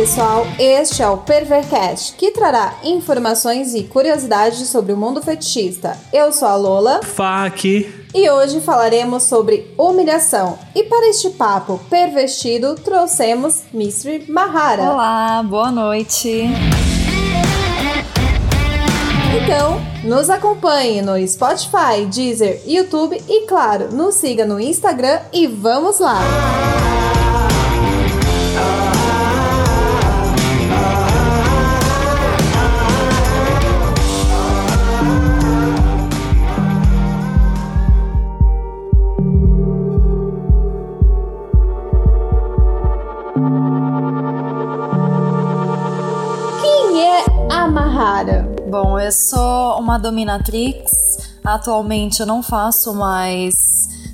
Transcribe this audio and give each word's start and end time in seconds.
pessoal, 0.00 0.46
este 0.58 1.02
é 1.02 1.08
o 1.10 1.18
Pervercast, 1.18 2.14
que 2.14 2.30
trará 2.30 2.72
informações 2.82 3.74
e 3.74 3.82
curiosidades 3.82 4.66
sobre 4.68 4.94
o 4.94 4.96
mundo 4.96 5.20
fetichista. 5.20 5.94
Eu 6.10 6.32
sou 6.32 6.48
a 6.48 6.56
Lola. 6.56 7.02
Fac. 7.02 7.66
E 8.14 8.30
hoje 8.30 8.62
falaremos 8.62 9.24
sobre 9.24 9.74
humilhação. 9.76 10.58
E 10.74 10.84
para 10.84 11.06
este 11.10 11.28
papo 11.28 11.78
pervertido, 11.90 12.76
trouxemos 12.76 13.64
Mystery 13.74 14.24
Mahara. 14.26 14.84
Olá, 14.84 15.42
boa 15.42 15.70
noite. 15.70 16.44
Então, 19.36 19.78
nos 20.02 20.30
acompanhe 20.30 21.02
no 21.02 21.28
Spotify, 21.28 22.06
Deezer, 22.10 22.62
YouTube 22.66 23.22
e, 23.28 23.46
claro, 23.46 23.94
nos 23.94 24.14
siga 24.14 24.46
no 24.46 24.58
Instagram 24.58 25.20
e 25.30 25.46
vamos 25.46 25.98
lá! 25.98 26.89
Bom, 48.70 48.98
eu 48.98 49.12
sou 49.12 49.78
uma 49.78 49.98
dominatrix. 49.98 51.18
Atualmente 51.44 52.20
eu 52.20 52.26
não 52.26 52.42
faço 52.42 52.94
mais 52.94 53.54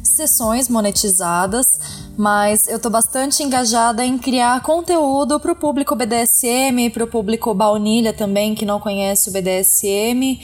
sessões 0.03 0.69
monetizadas, 0.69 1.79
mas 2.19 2.67
eu 2.67 2.81
tô 2.81 2.91
bastante 2.91 3.45
engajada 3.45 4.05
em 4.05 4.19
criar 4.19 4.61
conteúdo 4.65 5.39
para 5.39 5.53
o 5.53 5.55
público 5.55 5.95
BDSM, 5.95 6.91
para 6.93 7.05
o 7.05 7.07
público 7.07 7.55
baunilha 7.55 8.13
também 8.13 8.57
que 8.57 8.67
não 8.67 8.81
conhece 8.81 9.31
o 9.31 9.33
BDSM. 9.33 10.41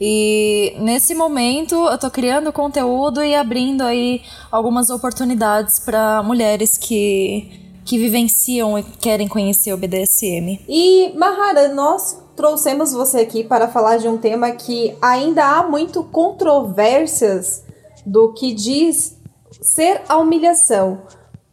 E 0.00 0.76
nesse 0.78 1.16
momento 1.16 1.74
eu 1.74 1.98
tô 1.98 2.08
criando 2.08 2.52
conteúdo 2.52 3.24
e 3.24 3.34
abrindo 3.34 3.82
aí 3.82 4.22
algumas 4.52 4.88
oportunidades 4.88 5.80
para 5.80 6.22
mulheres 6.22 6.78
que 6.78 7.60
que 7.84 7.98
vivenciam 7.98 8.78
e 8.78 8.82
querem 8.82 9.28
conhecer 9.28 9.74
o 9.74 9.76
BDSM. 9.76 10.60
E 10.66 11.12
Mahara, 11.18 11.74
nós 11.74 12.23
trouxemos 12.36 12.92
você 12.92 13.18
aqui 13.18 13.44
para 13.44 13.68
falar 13.68 13.98
de 13.98 14.08
um 14.08 14.18
tema 14.18 14.50
que 14.52 14.96
ainda 15.00 15.44
há 15.44 15.62
muito 15.62 16.02
controvérsias 16.04 17.64
do 18.04 18.32
que 18.32 18.52
diz 18.52 19.16
ser 19.62 20.02
a 20.08 20.16
humilhação. 20.16 21.02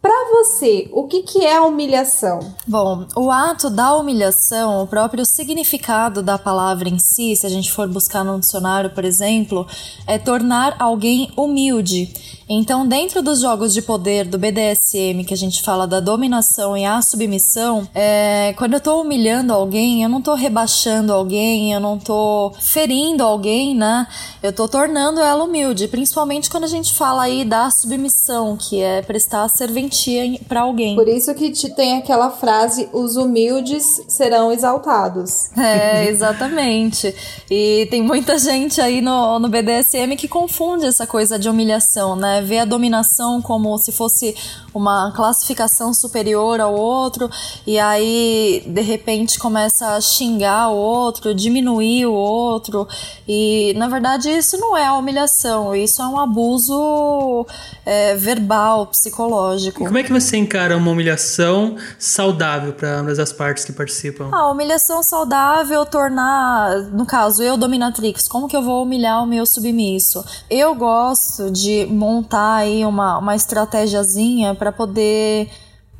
Para 0.01 0.31
você, 0.31 0.89
o 0.91 1.03
que, 1.03 1.21
que 1.21 1.45
é 1.45 1.57
a 1.57 1.63
humilhação? 1.63 2.39
Bom, 2.65 3.05
o 3.15 3.29
ato 3.29 3.69
da 3.69 3.95
humilhação, 3.95 4.81
o 4.81 4.87
próprio 4.87 5.23
significado 5.23 6.23
da 6.23 6.39
palavra 6.39 6.89
em 6.89 6.97
si, 6.97 7.35
se 7.35 7.45
a 7.45 7.49
gente 7.49 7.71
for 7.71 7.87
buscar 7.87 8.23
no 8.23 8.39
dicionário, 8.39 8.89
por 8.89 9.05
exemplo, 9.05 9.67
é 10.07 10.17
tornar 10.17 10.75
alguém 10.79 11.31
humilde. 11.37 12.40
Então, 12.53 12.85
dentro 12.85 13.21
dos 13.21 13.39
jogos 13.39 13.73
de 13.73 13.81
poder 13.81 14.25
do 14.25 14.37
BDSM, 14.37 15.23
que 15.25 15.33
a 15.33 15.37
gente 15.37 15.61
fala 15.61 15.87
da 15.87 16.01
dominação 16.01 16.75
e 16.75 16.83
a 16.83 17.01
submissão, 17.01 17.87
é, 17.95 18.53
quando 18.57 18.73
eu 18.73 18.81
tô 18.81 18.99
humilhando 18.99 19.53
alguém, 19.53 20.03
eu 20.03 20.09
não 20.09 20.21
tô 20.21 20.33
rebaixando 20.33 21.13
alguém, 21.13 21.71
eu 21.71 21.79
não 21.79 21.97
tô 21.97 22.51
ferindo 22.59 23.23
alguém, 23.23 23.73
né? 23.73 24.05
Eu 24.43 24.51
tô 24.51 24.67
tornando 24.67 25.21
ela 25.21 25.45
humilde, 25.45 25.87
principalmente 25.87 26.49
quando 26.49 26.65
a 26.65 26.67
gente 26.67 26.93
fala 26.93 27.23
aí 27.23 27.45
da 27.45 27.71
submissão, 27.71 28.57
que 28.57 28.81
é 28.81 29.01
prestar 29.01 29.47
serventia 29.47 30.37
para 30.45 30.59
alguém. 30.59 30.97
Por 30.97 31.07
isso 31.07 31.33
que 31.33 31.51
te 31.51 31.73
tem 31.73 31.99
aquela 31.99 32.31
frase: 32.31 32.89
os 32.91 33.15
humildes 33.15 33.85
serão 34.09 34.51
exaltados. 34.51 35.49
É, 35.71 36.07
exatamente. 36.07 37.13
e 37.49 37.87
tem 37.89 38.01
muita 38.01 38.37
gente 38.37 38.81
aí 38.81 38.99
no, 38.99 39.39
no 39.39 39.47
BDSM 39.47 40.17
que 40.17 40.27
confunde 40.27 40.85
essa 40.85 41.07
coisa 41.07 41.37
de 41.39 41.47
humilhação, 41.47 42.15
né? 42.15 42.40
Vê 42.41 42.59
a 42.59 42.65
dominação 42.65 43.41
como 43.41 43.77
se 43.77 43.91
fosse 43.91 44.35
uma 44.73 45.11
classificação 45.11 45.93
superior 45.93 46.59
ao 46.59 46.73
outro, 46.73 47.29
e 47.65 47.77
aí 47.79 48.63
de 48.65 48.81
repente 48.81 49.39
começa 49.39 49.95
a 49.95 50.01
xingar 50.01 50.69
o 50.69 50.75
outro, 50.75 51.33
diminuir 51.35 52.05
o 52.05 52.13
outro, 52.13 52.87
e 53.27 53.73
na 53.77 53.87
verdade 53.87 54.29
isso 54.29 54.57
não 54.57 54.75
é 54.75 54.91
humilhação, 54.91 55.75
isso 55.75 56.01
é 56.01 56.07
um 56.07 56.19
abuso 56.19 57.45
é, 57.85 58.15
verbal, 58.15 58.87
psicológico. 58.87 59.83
E 59.83 59.85
como 59.85 59.97
é 59.97 60.03
que 60.03 60.11
você 60.11 60.37
encara 60.37 60.77
uma 60.77 60.91
humilhação 60.91 61.75
saudável 61.97 62.73
para 62.73 62.99
ambas 62.99 63.19
as 63.19 63.31
partes 63.31 63.65
que 63.65 63.73
participam? 63.73 64.29
A 64.31 64.49
humilhação 64.49 65.03
saudável 65.03 65.85
tornar, 65.85 66.77
no 66.91 67.05
caso, 67.05 67.43
eu 67.43 67.57
dominatrix, 67.57 68.27
como 68.27 68.47
que 68.47 68.55
eu 68.55 68.61
vou 68.61 68.83
humilhar 68.83 69.23
o 69.23 69.27
meu 69.27 69.45
submisso? 69.45 70.23
Eu 70.49 70.73
gosto 70.75 71.51
de 71.51 71.85
montar 71.85 72.55
aí 72.55 72.85
uma, 72.85 73.17
uma 73.17 73.35
estratégiazinha 73.35 74.55
para 74.61 74.71
poder 74.71 75.49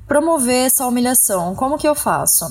promover 0.07 0.67
essa 0.67 0.85
humilhação. 0.85 1.55
Como 1.55 1.79
que 1.79 1.87
eu 1.87 1.95
faço? 1.95 2.45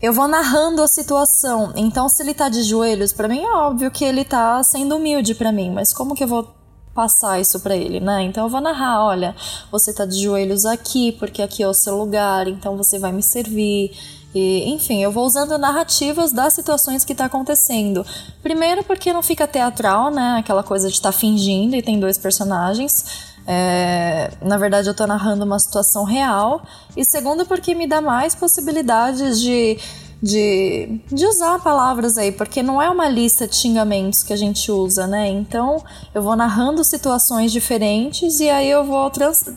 Eu 0.00 0.14
vou 0.14 0.26
narrando 0.26 0.82
a 0.82 0.88
situação. 0.88 1.74
Então, 1.76 2.08
se 2.08 2.22
ele 2.22 2.32
tá 2.32 2.48
de 2.48 2.62
joelhos, 2.62 3.12
para 3.12 3.28
mim 3.28 3.42
é 3.42 3.52
óbvio 3.52 3.90
que 3.90 4.02
ele 4.02 4.24
tá 4.24 4.62
sendo 4.62 4.96
humilde 4.96 5.34
para 5.34 5.52
mim, 5.52 5.70
mas 5.70 5.92
como 5.92 6.14
que 6.14 6.24
eu 6.24 6.28
vou 6.28 6.54
passar 6.94 7.38
isso 7.38 7.60
para 7.60 7.76
ele, 7.76 8.00
né? 8.00 8.22
Então 8.22 8.44
eu 8.44 8.48
vou 8.48 8.62
narrar, 8.62 9.04
olha, 9.04 9.36
você 9.70 9.92
tá 9.92 10.06
de 10.06 10.22
joelhos 10.22 10.64
aqui, 10.64 11.12
porque 11.12 11.42
aqui 11.42 11.62
é 11.62 11.68
o 11.68 11.74
seu 11.74 11.98
lugar, 11.98 12.48
então 12.48 12.74
você 12.74 12.98
vai 12.98 13.12
me 13.12 13.22
servir. 13.22 13.94
E, 14.34 14.70
enfim, 14.70 15.02
eu 15.02 15.12
vou 15.12 15.26
usando 15.26 15.58
narrativas 15.58 16.32
das 16.32 16.54
situações 16.54 17.04
que 17.04 17.14
tá 17.14 17.26
acontecendo. 17.26 18.06
Primeiro 18.42 18.82
porque 18.84 19.12
não 19.12 19.22
fica 19.22 19.46
teatral, 19.46 20.10
né? 20.10 20.36
Aquela 20.38 20.62
coisa 20.62 20.88
de 20.88 20.94
estar 20.94 21.12
tá 21.12 21.18
fingindo 21.18 21.76
e 21.76 21.82
tem 21.82 22.00
dois 22.00 22.16
personagens. 22.16 23.31
É, 23.46 24.30
na 24.40 24.56
verdade, 24.56 24.88
eu 24.88 24.94
tô 24.94 25.06
narrando 25.06 25.44
uma 25.44 25.58
situação 25.58 26.04
real. 26.04 26.62
E 26.96 27.04
segundo, 27.04 27.44
porque 27.46 27.74
me 27.74 27.86
dá 27.86 28.00
mais 28.00 28.34
possibilidades 28.34 29.40
de 29.40 29.78
de, 30.22 31.00
de 31.10 31.26
usar 31.26 31.58
palavras 31.58 32.16
aí, 32.16 32.30
porque 32.30 32.62
não 32.62 32.80
é 32.80 32.88
uma 32.88 33.08
lista 33.08 33.48
de 33.48 33.56
xingamentos 33.56 34.22
que 34.22 34.32
a 34.32 34.36
gente 34.36 34.70
usa, 34.70 35.06
né? 35.06 35.28
Então 35.28 35.82
eu 36.14 36.22
vou 36.22 36.36
narrando 36.36 36.84
situações 36.84 37.50
diferentes 37.50 38.38
e 38.38 38.48
aí 38.48 38.70
eu 38.70 38.84
vou 38.84 39.10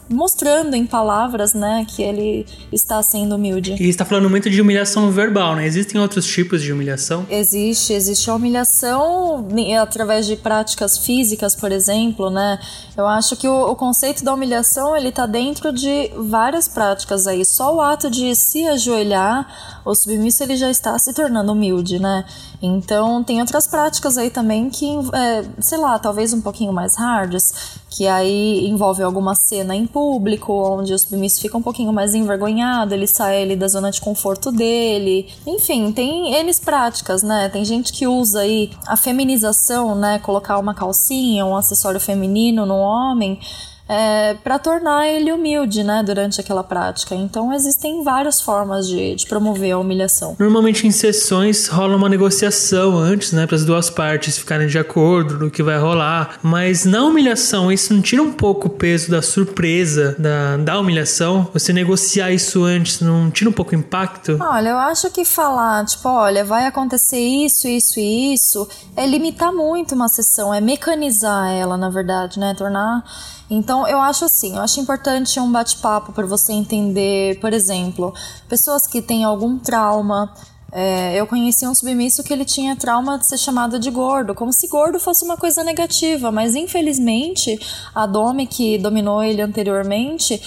mostrando 0.09 0.75
em 0.75 0.85
palavras, 0.85 1.53
né, 1.53 1.85
que 1.87 2.01
ele 2.01 2.45
está 2.71 3.01
sendo 3.03 3.35
humilde. 3.35 3.75
E 3.79 3.87
está 3.87 4.03
falando 4.03 4.29
muito 4.29 4.49
de 4.49 4.59
humilhação 4.59 5.11
verbal, 5.11 5.55
né? 5.55 5.67
Existem 5.67 6.01
outros 6.01 6.25
tipos 6.25 6.61
de 6.61 6.73
humilhação? 6.73 7.25
Existe, 7.29 7.93
existe 7.93 8.29
a 8.29 8.35
humilhação 8.35 9.47
através 9.79 10.25
de 10.25 10.35
práticas 10.35 10.97
físicas, 10.97 11.55
por 11.55 11.71
exemplo, 11.71 12.29
né? 12.29 12.59
Eu 12.97 13.05
acho 13.05 13.35
que 13.35 13.47
o, 13.47 13.71
o 13.71 13.75
conceito 13.75 14.23
da 14.23 14.33
humilhação 14.33 14.95
ele 14.95 15.11
tá 15.11 15.25
dentro 15.25 15.71
de 15.71 16.09
várias 16.17 16.67
práticas 16.67 17.27
aí. 17.27 17.45
Só 17.45 17.75
o 17.75 17.81
ato 17.81 18.09
de 18.09 18.35
se 18.35 18.65
ajoelhar, 18.67 19.81
o 19.85 19.93
submisso 19.93 20.43
ele 20.43 20.54
já 20.55 20.69
está 20.69 20.97
se 20.97 21.13
tornando 21.13 21.51
humilde, 21.51 21.99
né? 21.99 22.25
Então 22.61 23.23
tem 23.23 23.39
outras 23.39 23.67
práticas 23.67 24.17
aí 24.17 24.29
também 24.29 24.69
que, 24.69 24.87
é, 25.13 25.45
sei 25.59 25.77
lá, 25.77 25.97
talvez 25.99 26.33
um 26.33 26.41
pouquinho 26.41 26.73
mais 26.73 26.95
hards, 26.95 27.79
que 27.89 28.07
aí 28.07 28.67
envolve 28.67 29.03
alguma 29.03 29.35
cena 29.35 29.75
em 29.75 29.85
público, 29.85 30.53
onde 30.53 30.93
o 30.93 30.99
submisso 30.99 31.39
fica 31.39 31.57
um 31.57 31.61
pouquinho 31.61 31.93
mais 31.93 32.13
envergonhado, 32.13 32.93
ele 32.93 33.07
sai 33.07 33.43
ali 33.43 33.55
da 33.55 33.67
zona 33.67 33.91
de 33.91 34.01
conforto 34.01 34.51
dele. 34.51 35.29
Enfim, 35.45 35.91
tem 35.91 36.33
eles 36.33 36.59
práticas, 36.59 37.23
né? 37.23 37.49
Tem 37.49 37.63
gente 37.63 37.93
que 37.93 38.07
usa 38.07 38.41
aí 38.41 38.71
a 38.87 38.97
feminização, 38.97 39.95
né? 39.95 40.19
Colocar 40.19 40.57
uma 40.57 40.73
calcinha, 40.73 41.45
um 41.45 41.55
acessório 41.55 41.99
feminino 41.99 42.65
no 42.65 42.75
homem 42.75 43.39
é, 43.87 44.33
para 44.43 44.57
tornar 44.57 45.07
ele 45.07 45.31
humilde, 45.31 45.83
né, 45.83 46.01
durante 46.03 46.41
aquela 46.41 46.63
prática. 46.63 47.13
Então 47.15 47.53
existem 47.53 48.03
várias 48.03 48.41
formas 48.41 48.87
de, 48.87 49.15
de 49.15 49.25
promover 49.27 49.73
a 49.73 49.77
humilhação. 49.77 50.35
Normalmente 50.39 50.87
em 50.87 50.91
sessões 50.91 51.67
rola 51.67 51.95
uma 51.95 52.09
negociação 52.09 52.97
antes, 52.97 53.31
né, 53.31 53.45
para 53.45 53.55
as 53.55 53.65
duas 53.65 53.89
partes 53.89 54.37
ficarem 54.37 54.67
de 54.67 54.77
acordo 54.77 55.37
no 55.37 55.51
que 55.51 55.61
vai 55.61 55.77
rolar. 55.77 56.39
Mas 56.41 56.85
na 56.85 57.03
humilhação 57.03 57.71
isso 57.71 57.93
não 57.93 58.01
tira 58.01 58.21
um 58.21 58.31
pouco 58.31 58.67
o 58.67 58.71
peso 58.71 59.11
da 59.11 59.21
surpresa 59.21 60.15
da, 60.17 60.57
da 60.57 60.79
humilhação? 60.79 61.47
Você 61.53 61.71
negociar 61.71 62.31
isso 62.31 62.63
antes 62.63 63.01
não 63.01 63.29
tira 63.29 63.49
um 63.49 63.53
pouco 63.53 63.71
o 63.71 63.75
impacto? 63.75 64.37
Olha, 64.41 64.69
eu 64.69 64.77
acho 64.77 65.09
que 65.11 65.23
falar 65.23 65.85
tipo, 65.85 66.07
olha, 66.09 66.43
vai 66.43 66.65
acontecer 66.65 67.19
isso, 67.19 67.67
isso 67.67 67.99
e 67.99 68.33
isso, 68.33 68.67
é 68.95 69.05
limitar 69.05 69.53
muito 69.53 69.93
uma 69.93 70.07
sessão, 70.07 70.53
é 70.53 70.59
mecanizar 70.59 71.51
ela, 71.51 71.77
na 71.77 71.89
verdade, 71.89 72.39
né, 72.39 72.53
tornar 72.55 73.03
então, 73.49 73.87
eu 73.87 73.99
acho 73.99 74.25
assim, 74.25 74.55
eu 74.55 74.61
acho 74.61 74.79
importante 74.79 75.39
um 75.39 75.51
bate-papo 75.51 76.11
para 76.11 76.25
você 76.25 76.51
entender, 76.53 77.39
por 77.39 77.53
exemplo, 77.53 78.13
pessoas 78.49 78.87
que 78.87 79.01
têm 79.01 79.23
algum 79.23 79.59
trauma. 79.59 80.33
É, 80.71 81.15
eu 81.15 81.25
conheci 81.27 81.65
um 81.65 81.73
submisso 81.73 82.23
que 82.23 82.33
ele 82.33 82.43
tinha 82.43 82.75
trauma 82.75 83.17
de 83.17 83.25
ser 83.25 83.37
chamado 83.37 83.79
de 83.79 83.89
gordo, 83.89 84.35
como 84.35 84.51
se 84.51 84.67
gordo 84.67 84.99
fosse 84.99 85.23
uma 85.23 85.37
coisa 85.37 85.63
negativa, 85.63 86.31
mas 86.31 86.53
infelizmente 86.53 87.57
a 87.93 88.05
Domi 88.05 88.45
que 88.45 88.77
dominou 88.77 89.23
ele 89.23 89.41
anteriormente 89.41 90.41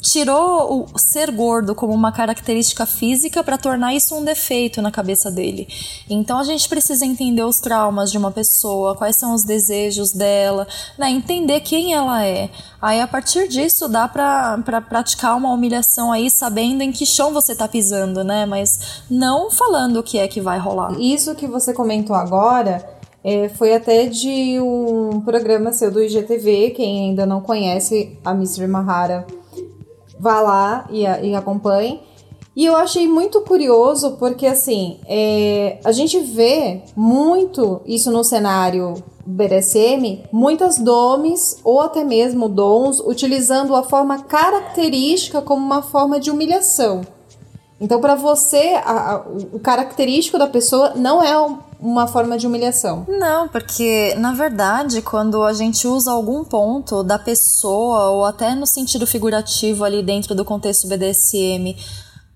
tirou 0.00 0.86
o 0.92 0.98
ser 0.98 1.30
gordo 1.30 1.74
como 1.74 1.92
uma 1.92 2.12
característica 2.12 2.86
física 2.86 3.42
para 3.42 3.58
tornar 3.58 3.94
isso 3.94 4.14
um 4.14 4.24
defeito 4.24 4.80
na 4.82 4.90
cabeça 4.90 5.30
dele. 5.30 5.68
Então 6.08 6.38
a 6.38 6.44
gente 6.44 6.68
precisa 6.68 7.04
entender 7.04 7.42
os 7.42 7.60
traumas 7.60 8.10
de 8.10 8.18
uma 8.18 8.30
pessoa, 8.30 8.96
quais 8.96 9.16
são 9.16 9.34
os 9.34 9.44
desejos 9.44 10.12
dela, 10.12 10.66
né? 10.98 11.10
entender 11.10 11.60
quem 11.60 11.94
ela 11.94 12.24
é. 12.24 12.50
Aí 12.80 13.00
a 13.00 13.06
partir 13.06 13.48
disso 13.48 13.88
dá 13.88 14.08
para 14.08 14.58
pra 14.58 14.80
praticar 14.80 15.36
uma 15.36 15.52
humilhação 15.52 16.10
aí 16.12 16.30
sabendo 16.30 16.82
em 16.82 16.92
que 16.92 17.04
chão 17.04 17.32
você 17.32 17.54
tá 17.54 17.68
pisando, 17.68 18.24
né? 18.24 18.46
Mas 18.46 19.02
não 19.10 19.50
falando 19.50 19.98
o 19.98 20.02
que 20.02 20.18
é 20.18 20.26
que 20.26 20.40
vai 20.40 20.58
rolar. 20.58 20.98
Isso 20.98 21.34
que 21.34 21.46
você 21.46 21.72
comentou 21.72 22.16
agora 22.16 23.00
é, 23.22 23.48
foi 23.50 23.74
até 23.74 24.06
de 24.06 24.58
um 24.60 25.20
programa 25.20 25.72
seu 25.72 25.90
do 25.90 26.02
IGTV. 26.02 26.70
Quem 26.70 27.08
ainda 27.08 27.26
não 27.26 27.40
conhece 27.40 28.18
a 28.24 28.32
Mr. 28.32 28.66
Mahara, 28.66 29.26
vá 30.20 30.40
lá 30.40 30.86
e, 30.90 31.02
e 31.02 31.34
acompanhe. 31.34 32.00
E 32.54 32.66
eu 32.66 32.76
achei 32.76 33.08
muito 33.08 33.40
curioso 33.40 34.16
porque, 34.18 34.46
assim, 34.46 34.98
é, 35.06 35.78
a 35.82 35.92
gente 35.92 36.20
vê 36.20 36.82
muito 36.94 37.80
isso 37.86 38.10
no 38.10 38.22
cenário 38.22 38.94
BDSM, 39.24 40.24
muitas 40.32 40.76
domes 40.76 41.58
ou 41.64 41.80
até 41.80 42.04
mesmo 42.04 42.48
dons 42.48 43.00
utilizando 43.00 43.74
a 43.74 43.82
forma 43.82 44.24
característica 44.24 45.40
como 45.40 45.64
uma 45.64 45.80
forma 45.80 46.18
de 46.18 46.30
humilhação. 46.30 47.02
Então, 47.80 48.00
para 48.00 48.14
você, 48.14 48.74
a, 48.84 49.14
a, 49.14 49.18
o 49.52 49.58
característico 49.58 50.36
da 50.36 50.46
pessoa 50.46 50.94
não 50.96 51.22
é 51.22 51.38
uma 51.80 52.06
forma 52.06 52.36
de 52.36 52.46
humilhação. 52.46 53.06
Não, 53.08 53.48
porque 53.48 54.14
na 54.16 54.32
verdade, 54.32 55.00
quando 55.02 55.42
a 55.42 55.52
gente 55.52 55.86
usa 55.86 56.12
algum 56.12 56.44
ponto 56.44 57.02
da 57.02 57.18
pessoa, 57.18 58.10
ou 58.10 58.24
até 58.24 58.54
no 58.54 58.66
sentido 58.66 59.06
figurativo 59.06 59.84
ali 59.84 60.02
dentro 60.02 60.34
do 60.34 60.44
contexto 60.44 60.86
BDSM, 60.86 61.76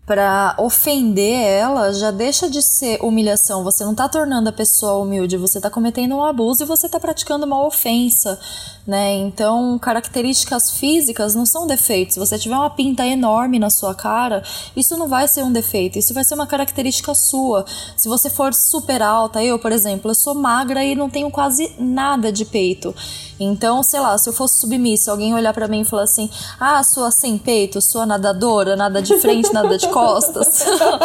para 0.06 0.54
ofender 0.58 1.40
ela, 1.40 1.92
já 1.92 2.10
deixa 2.10 2.48
de 2.48 2.60
ser 2.60 2.98
humilhação. 3.02 3.64
Você 3.64 3.82
não 3.84 3.92
está 3.92 4.06
tornando 4.06 4.50
a 4.50 4.52
pessoa 4.52 5.02
humilde, 5.02 5.38
você 5.38 5.58
está 5.58 5.70
cometendo 5.70 6.14
um 6.14 6.22
abuso 6.22 6.62
e 6.62 6.66
você 6.66 6.86
está 6.86 7.00
praticando 7.00 7.46
uma 7.46 7.64
ofensa, 7.66 8.38
né? 8.86 9.14
Então, 9.14 9.78
características 9.78 10.72
físicas 10.72 11.34
não 11.34 11.46
são 11.46 11.66
defeitos. 11.66 12.14
Se 12.14 12.20
você 12.20 12.38
tiver 12.38 12.54
uma 12.54 12.68
pinta 12.68 13.06
enorme 13.06 13.58
na 13.58 13.70
sua 13.70 13.94
cara, 13.94 14.42
isso 14.76 14.94
não 14.98 15.08
vai 15.08 15.26
ser 15.26 15.42
um 15.42 15.52
defeito, 15.52 15.98
isso 15.98 16.12
vai 16.12 16.22
ser 16.22 16.34
uma 16.34 16.46
característica 16.46 17.14
sua. 17.14 17.64
Se 17.96 18.06
você 18.06 18.28
for 18.28 18.52
super 18.52 19.00
alta, 19.00 19.42
eu, 19.42 19.58
por 19.58 19.72
exemplo, 19.72 20.10
eu 20.10 20.14
sou 20.14 20.34
magra 20.34 20.84
e 20.84 20.94
não 20.94 21.08
tenho 21.08 21.30
quase 21.30 21.72
nada 21.78 22.30
de 22.30 22.44
peito. 22.44 22.94
Então, 23.38 23.82
sei 23.82 24.00
lá, 24.00 24.16
se 24.16 24.28
eu 24.28 24.32
fosse 24.32 24.60
submissa, 24.60 25.10
alguém 25.10 25.34
olhar 25.34 25.52
para 25.52 25.66
mim 25.68 25.80
e 25.80 25.84
falar 25.84 26.04
assim: 26.04 26.30
"Ah, 26.58 26.82
sua 26.82 27.10
sem 27.10 27.36
peito, 27.36 27.80
sua 27.80 28.06
nadadora, 28.06 28.76
nada 28.76 29.02
de 29.02 29.18
frente, 29.20 29.50
nada 29.52 29.76
de 29.76 29.88
costas". 29.88 30.64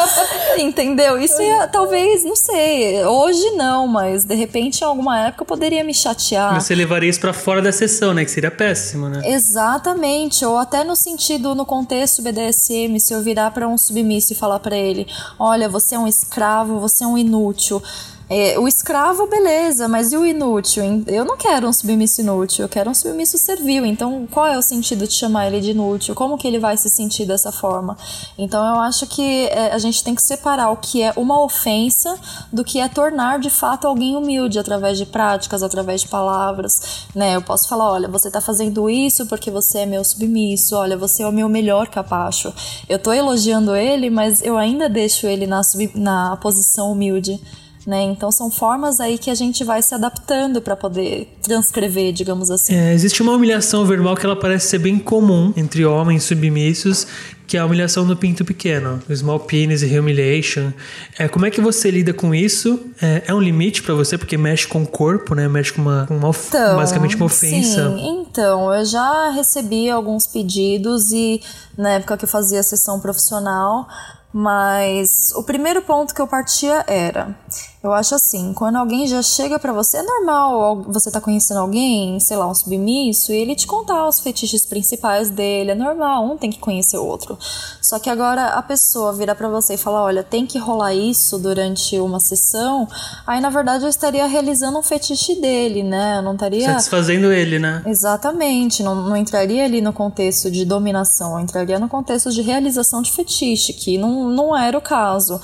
Entendeu? 0.59 1.17
Isso 1.19 1.41
ia, 1.41 1.67
talvez, 1.67 2.23
não 2.23 2.35
sei, 2.35 3.03
hoje 3.05 3.51
não, 3.51 3.87
mas 3.87 4.23
de 4.23 4.35
repente 4.35 4.81
em 4.81 4.85
alguma 4.85 5.27
época 5.27 5.45
poderia 5.45 5.83
me 5.83 5.93
chatear. 5.93 6.59
Você 6.59 6.75
levaria 6.75 7.09
isso 7.09 7.19
para 7.19 7.33
fora 7.33 7.61
da 7.61 7.71
sessão, 7.71 8.13
né, 8.13 8.23
que 8.25 8.31
seria 8.31 8.51
péssimo, 8.51 9.09
né? 9.09 9.21
Exatamente, 9.25 10.45
ou 10.45 10.57
até 10.57 10.83
no 10.83 10.95
sentido 10.95 11.55
no 11.55 11.65
contexto 11.65 12.21
BDSM, 12.21 12.99
se 12.99 13.13
eu 13.13 13.21
virar 13.21 13.51
para 13.51 13.67
um 13.67 13.77
submisso 13.77 14.33
e 14.33 14.35
falar 14.35 14.59
para 14.59 14.77
ele: 14.77 15.07
"Olha, 15.39 15.67
você 15.67 15.95
é 15.95 15.99
um 15.99 16.07
escravo, 16.07 16.79
você 16.79 17.03
é 17.03 17.07
um 17.07 17.17
inútil". 17.17 17.81
É, 18.29 18.59
o 18.59 18.67
escravo, 18.67 19.25
beleza, 19.25 19.87
mas 19.87 20.13
e 20.13 20.17
o 20.17 20.23
inútil? 20.23 20.83
Eu 21.07 21.25
não 21.25 21.35
quero 21.35 21.67
um 21.67 21.73
submisso 21.73 22.21
inútil, 22.21 22.65
eu 22.65 22.69
quero 22.69 22.87
um 22.87 22.93
submisso 22.93 23.39
servil. 23.39 23.83
Então, 23.83 24.27
qual 24.29 24.45
é 24.45 24.55
o 24.55 24.61
sentido 24.61 25.07
de 25.07 25.13
chamar 25.13 25.47
ele 25.47 25.59
de 25.59 25.71
inútil? 25.71 26.13
Como 26.13 26.37
que 26.37 26.47
ele 26.47 26.59
vai 26.59 26.77
se 26.77 26.91
sentir 26.91 27.25
dessa 27.25 27.51
forma? 27.51 27.97
Então, 28.37 28.63
eu 28.63 28.79
acho 28.81 29.07
que 29.07 29.47
é, 29.47 29.73
a 29.73 29.79
gente 29.79 30.03
tem 30.03 30.13
que 30.13 30.21
separar 30.21 30.69
o 30.69 30.77
que 30.77 31.01
é 31.01 31.11
uma 31.15 31.43
ofensa 31.43 32.19
do 32.53 32.63
que 32.63 32.79
é 32.79 32.87
tornar 32.87 33.39
de 33.39 33.49
fato 33.49 33.87
alguém 33.87 34.15
humilde 34.15 34.59
através 34.59 34.99
de 34.99 35.07
práticas, 35.07 35.63
através 35.63 36.01
de 36.01 36.07
palavras. 36.07 37.07
Né? 37.15 37.35
Eu 37.35 37.41
posso 37.41 37.67
falar: 37.67 37.91
olha, 37.91 38.07
você 38.07 38.27
está 38.27 38.39
fazendo 38.39 38.87
isso 38.87 39.25
porque 39.25 39.49
você 39.49 39.79
é 39.79 39.85
meu 39.87 40.03
submisso, 40.03 40.75
olha, 40.75 40.95
você 40.95 41.23
é 41.23 41.27
o 41.27 41.31
meu 41.31 41.49
melhor 41.49 41.87
capacho. 41.87 42.53
Eu 42.87 42.97
estou 42.97 43.11
elogiando 43.11 43.75
ele, 43.75 44.11
mas 44.11 44.43
eu 44.43 44.55
ainda 44.55 44.87
deixo 44.87 45.25
ele 45.25 45.47
na, 45.47 45.61
na 45.95 46.37
posição 46.37 46.91
humilde 46.91 47.41
né? 47.85 48.03
Então 48.03 48.31
são 48.31 48.51
formas 48.51 48.99
aí 48.99 49.17
que 49.17 49.29
a 49.29 49.35
gente 49.35 49.63
vai 49.63 49.81
se 49.81 49.93
adaptando 49.95 50.61
para 50.61 50.75
poder 50.75 51.27
transcrever, 51.41 52.11
digamos 52.11 52.51
assim. 52.51 52.75
É, 52.75 52.93
existe 52.93 53.21
uma 53.21 53.33
humilhação 53.33 53.85
verbal 53.85 54.15
que 54.15 54.25
ela 54.25 54.35
parece 54.35 54.67
ser 54.67 54.79
bem 54.79 54.99
comum 54.99 55.53
entre 55.55 55.85
homens 55.85 56.23
submissos, 56.23 57.07
que 57.47 57.57
é 57.57 57.59
a 57.59 57.65
humilhação 57.65 58.05
do 58.05 58.15
pinto 58.15 58.45
pequeno, 58.45 59.01
o 59.09 59.15
small 59.15 59.39
penis 59.39 59.81
e 59.81 59.99
humiliation. 59.99 60.71
É, 61.17 61.27
como 61.27 61.47
é 61.47 61.51
que 61.51 61.59
você 61.59 61.89
lida 61.89 62.13
com 62.13 62.35
isso? 62.35 62.79
É, 63.01 63.23
é 63.27 63.33
um 63.33 63.39
limite 63.39 63.81
para 63.81 63.95
você 63.95 64.17
porque 64.17 64.37
mexe 64.37 64.67
com 64.67 64.83
o 64.83 64.87
corpo, 64.87 65.33
né? 65.33 65.47
Mexe 65.47 65.73
com 65.73 65.81
uma, 65.81 66.05
uma 66.11 66.29
então, 66.29 66.75
basicamente 66.75 67.15
uma 67.15 67.25
ofensa. 67.25 67.89
Sim, 67.89 68.27
então 68.29 68.71
eu 68.71 68.85
já 68.85 69.31
recebi 69.31 69.89
alguns 69.89 70.27
pedidos 70.27 71.11
e 71.11 71.41
na 71.75 71.93
época 71.93 72.17
que 72.17 72.25
eu 72.25 72.29
fazia 72.29 72.61
sessão 72.61 72.99
profissional 72.99 73.87
mas 74.33 75.31
o 75.35 75.43
primeiro 75.43 75.81
ponto 75.81 76.13
que 76.13 76.21
eu 76.21 76.27
partia 76.27 76.83
era 76.87 77.35
eu 77.81 77.93
acho 77.93 78.13
assim, 78.13 78.53
quando 78.53 78.75
alguém 78.75 79.07
já 79.07 79.21
chega 79.21 79.57
para 79.57 79.71
você, 79.71 79.97
é 79.97 80.03
normal 80.03 80.83
você 80.87 81.09
tá 81.09 81.21
conhecendo 81.21 81.61
alguém, 81.61 82.19
sei 82.19 82.35
lá, 82.35 82.45
um 82.45 82.53
submisso, 82.53 83.31
e 83.31 83.37
ele 83.37 83.55
te 83.55 83.65
contar 83.65 84.05
os 84.07 84.19
fetiches 84.19 84.65
principais 84.65 85.29
dele, 85.29 85.71
é 85.71 85.75
normal, 85.75 86.25
um 86.25 86.37
tem 86.37 86.49
que 86.49 86.59
conhecer 86.59 86.97
o 86.97 87.05
outro. 87.05 87.37
Só 87.81 87.97
que 87.97 88.09
agora 88.09 88.47
a 88.47 88.61
pessoa 88.61 89.13
virar 89.13 89.35
para 89.35 89.47
você 89.47 89.75
e 89.75 89.77
falar, 89.77 90.03
olha, 90.03 90.23
tem 90.23 90.45
que 90.45 90.59
rolar 90.59 90.93
isso 90.93 91.39
durante 91.39 91.97
uma 91.99 92.19
sessão, 92.19 92.85
aí 93.25 93.39
na 93.39 93.49
verdade 93.49 93.85
eu 93.85 93.89
estaria 93.89 94.25
realizando 94.25 94.77
um 94.77 94.83
fetiche 94.83 95.39
dele, 95.39 95.81
né? 95.81 96.17
Eu 96.17 96.21
não 96.21 96.33
estaria... 96.33 96.65
Satisfazendo 96.65 97.31
ele, 97.31 97.59
né? 97.59 97.81
Exatamente, 97.85 98.83
não, 98.83 98.95
não 98.95 99.15
entraria 99.15 99.63
ali 99.63 99.81
no 99.81 99.93
contexto 99.93 100.51
de 100.51 100.65
dominação, 100.65 101.33
eu 101.33 101.39
entraria 101.39 101.79
no 101.79 101.87
contexto 101.87 102.29
de 102.29 102.41
realização 102.41 103.01
de 103.01 103.11
fetiche, 103.13 103.71
que 103.71 103.97
não, 103.97 104.27
não 104.27 104.57
era 104.57 104.77
o 104.77 104.81
caso. 104.81 105.39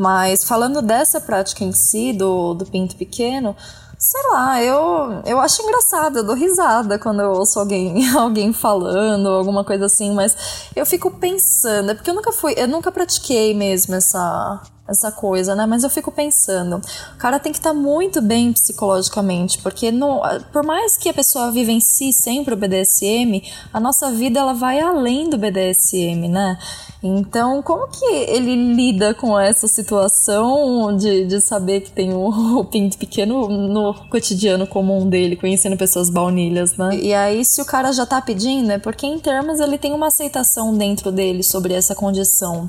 Mas 0.00 0.44
falando 0.44 0.80
dessa 0.80 1.20
prática 1.20 1.62
em 1.62 1.72
si, 1.72 2.14
do, 2.14 2.54
do 2.54 2.64
pinto 2.64 2.96
pequeno, 2.96 3.54
sei 3.98 4.30
lá, 4.30 4.62
eu, 4.62 5.20
eu 5.26 5.38
acho 5.38 5.60
engraçado, 5.60 6.16
eu 6.16 6.24
dou 6.24 6.34
risada 6.34 6.98
quando 6.98 7.20
eu 7.20 7.32
ouço 7.32 7.60
alguém, 7.60 8.08
alguém 8.16 8.50
falando, 8.50 9.28
alguma 9.28 9.62
coisa 9.62 9.84
assim, 9.84 10.14
mas 10.14 10.70
eu 10.74 10.86
fico 10.86 11.10
pensando, 11.10 11.90
é 11.90 11.94
porque 11.94 12.08
eu 12.08 12.14
nunca 12.14 12.32
fui, 12.32 12.54
eu 12.56 12.66
nunca 12.66 12.90
pratiquei 12.90 13.52
mesmo 13.52 13.94
essa, 13.94 14.62
essa 14.88 15.12
coisa, 15.12 15.54
né? 15.54 15.66
Mas 15.66 15.84
eu 15.84 15.90
fico 15.90 16.10
pensando, 16.10 16.80
o 17.14 17.18
cara 17.18 17.38
tem 17.38 17.52
que 17.52 17.58
estar 17.58 17.74
tá 17.74 17.76
muito 17.76 18.22
bem 18.22 18.54
psicologicamente, 18.54 19.58
porque 19.58 19.92
no, 19.92 20.22
por 20.50 20.64
mais 20.64 20.96
que 20.96 21.10
a 21.10 21.14
pessoa 21.14 21.52
vivencie 21.52 22.14
sempre 22.14 22.54
o 22.54 22.56
BDSM, 22.56 23.42
a 23.70 23.78
nossa 23.78 24.10
vida 24.10 24.40
ela 24.40 24.54
vai 24.54 24.80
além 24.80 25.28
do 25.28 25.36
BDSM, 25.36 26.26
né? 26.26 26.58
Então, 27.02 27.62
como 27.62 27.88
que 27.88 28.04
ele 28.04 28.74
lida 28.74 29.14
com 29.14 29.38
essa 29.38 29.66
situação 29.66 30.94
de, 30.94 31.24
de 31.24 31.40
saber 31.40 31.80
que 31.80 31.90
tem 31.90 32.12
o, 32.12 32.58
o 32.60 32.64
pinto 32.64 32.98
pequeno 32.98 33.48
no 33.48 33.94
cotidiano 34.10 34.66
comum 34.66 35.08
dele, 35.08 35.34
conhecendo 35.34 35.78
pessoas 35.78 36.10
baunilhas, 36.10 36.76
né? 36.76 36.90
E 36.96 37.14
aí, 37.14 37.42
se 37.42 37.62
o 37.62 37.64
cara 37.64 37.90
já 37.90 38.04
tá 38.04 38.20
pedindo, 38.20 38.70
é 38.70 38.78
porque 38.78 39.06
em 39.06 39.18
termos 39.18 39.60
ele 39.60 39.78
tem 39.78 39.94
uma 39.94 40.08
aceitação 40.08 40.76
dentro 40.76 41.10
dele 41.10 41.42
sobre 41.42 41.72
essa 41.72 41.94
condição. 41.94 42.68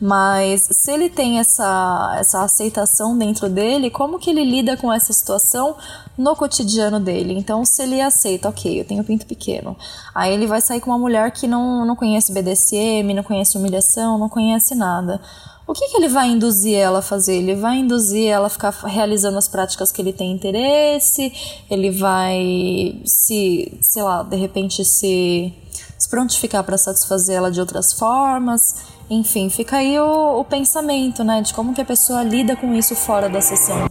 Mas 0.00 0.68
se 0.70 0.92
ele 0.92 1.08
tem 1.08 1.38
essa, 1.38 2.16
essa 2.18 2.42
aceitação 2.42 3.16
dentro 3.16 3.48
dele, 3.48 3.90
como 3.90 4.18
que 4.18 4.30
ele 4.30 4.44
lida 4.44 4.76
com 4.76 4.92
essa 4.92 5.12
situação 5.12 5.76
no 6.16 6.34
cotidiano 6.36 7.00
dele? 7.00 7.34
Então, 7.34 7.64
se 7.64 7.82
ele 7.82 8.00
aceita, 8.00 8.48
ok, 8.48 8.80
eu 8.80 8.84
tenho 8.84 9.04
pinto 9.04 9.26
pequeno. 9.26 9.76
Aí 10.14 10.32
ele 10.32 10.46
vai 10.46 10.60
sair 10.60 10.80
com 10.80 10.90
uma 10.90 10.98
mulher 10.98 11.30
que 11.30 11.46
não, 11.46 11.84
não 11.84 11.96
conhece 11.96 12.32
BDSM, 12.32 13.12
não 13.14 13.22
conhece 13.22 13.58
humilhação, 13.58 14.18
não 14.18 14.28
conhece 14.28 14.74
nada. 14.74 15.20
O 15.66 15.72
que, 15.72 15.88
que 15.88 15.96
ele 15.96 16.08
vai 16.08 16.28
induzir 16.28 16.76
ela 16.76 16.98
a 16.98 17.02
fazer? 17.02 17.36
Ele 17.36 17.54
vai 17.54 17.78
induzir 17.78 18.28
ela 18.28 18.48
a 18.48 18.50
ficar 18.50 18.70
realizando 18.70 19.38
as 19.38 19.48
práticas 19.48 19.90
que 19.90 20.02
ele 20.02 20.12
tem 20.12 20.30
interesse, 20.30 21.32
ele 21.70 21.90
vai 21.90 23.00
se, 23.06 23.78
sei 23.80 24.02
lá, 24.02 24.22
de 24.22 24.36
repente 24.36 24.84
se, 24.84 25.54
se 25.98 26.08
prontificar 26.10 26.62
para 26.64 26.76
satisfazer 26.76 27.36
ela 27.36 27.50
de 27.50 27.60
outras 27.60 27.94
formas. 27.94 28.76
Enfim, 29.08 29.48
fica 29.48 29.78
aí 29.78 29.98
o, 29.98 30.40
o 30.40 30.44
pensamento, 30.44 31.24
né, 31.24 31.40
de 31.40 31.54
como 31.54 31.72
que 31.72 31.80
a 31.80 31.84
pessoa 31.84 32.22
lida 32.22 32.54
com 32.56 32.74
isso 32.74 32.94
fora 32.94 33.28
da 33.28 33.40
sessão. 33.40 33.88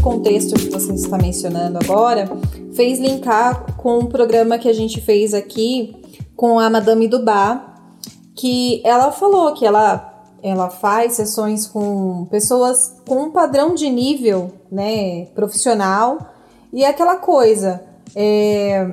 Contexto 0.00 0.54
que 0.54 0.70
você 0.70 0.92
está 0.94 1.18
mencionando 1.18 1.78
agora 1.78 2.28
fez 2.74 2.98
linkar 2.98 3.76
com 3.76 3.98
um 3.98 4.06
programa 4.06 4.58
que 4.58 4.68
a 4.68 4.72
gente 4.72 5.00
fez 5.00 5.34
aqui 5.34 5.94
com 6.34 6.58
a 6.58 6.70
Madame 6.70 7.06
Dubá, 7.06 7.76
que 8.34 8.80
ela 8.84 9.12
falou 9.12 9.52
que 9.54 9.66
ela 9.66 10.06
ela 10.42 10.70
faz 10.70 11.14
sessões 11.14 11.66
com 11.66 12.26
pessoas 12.30 12.96
com 13.06 13.24
um 13.24 13.30
padrão 13.30 13.74
de 13.74 13.90
nível, 13.90 14.50
né, 14.72 15.26
profissional. 15.34 16.18
E 16.72 16.82
é 16.82 16.88
aquela 16.88 17.16
coisa, 17.16 17.84
é, 18.16 18.90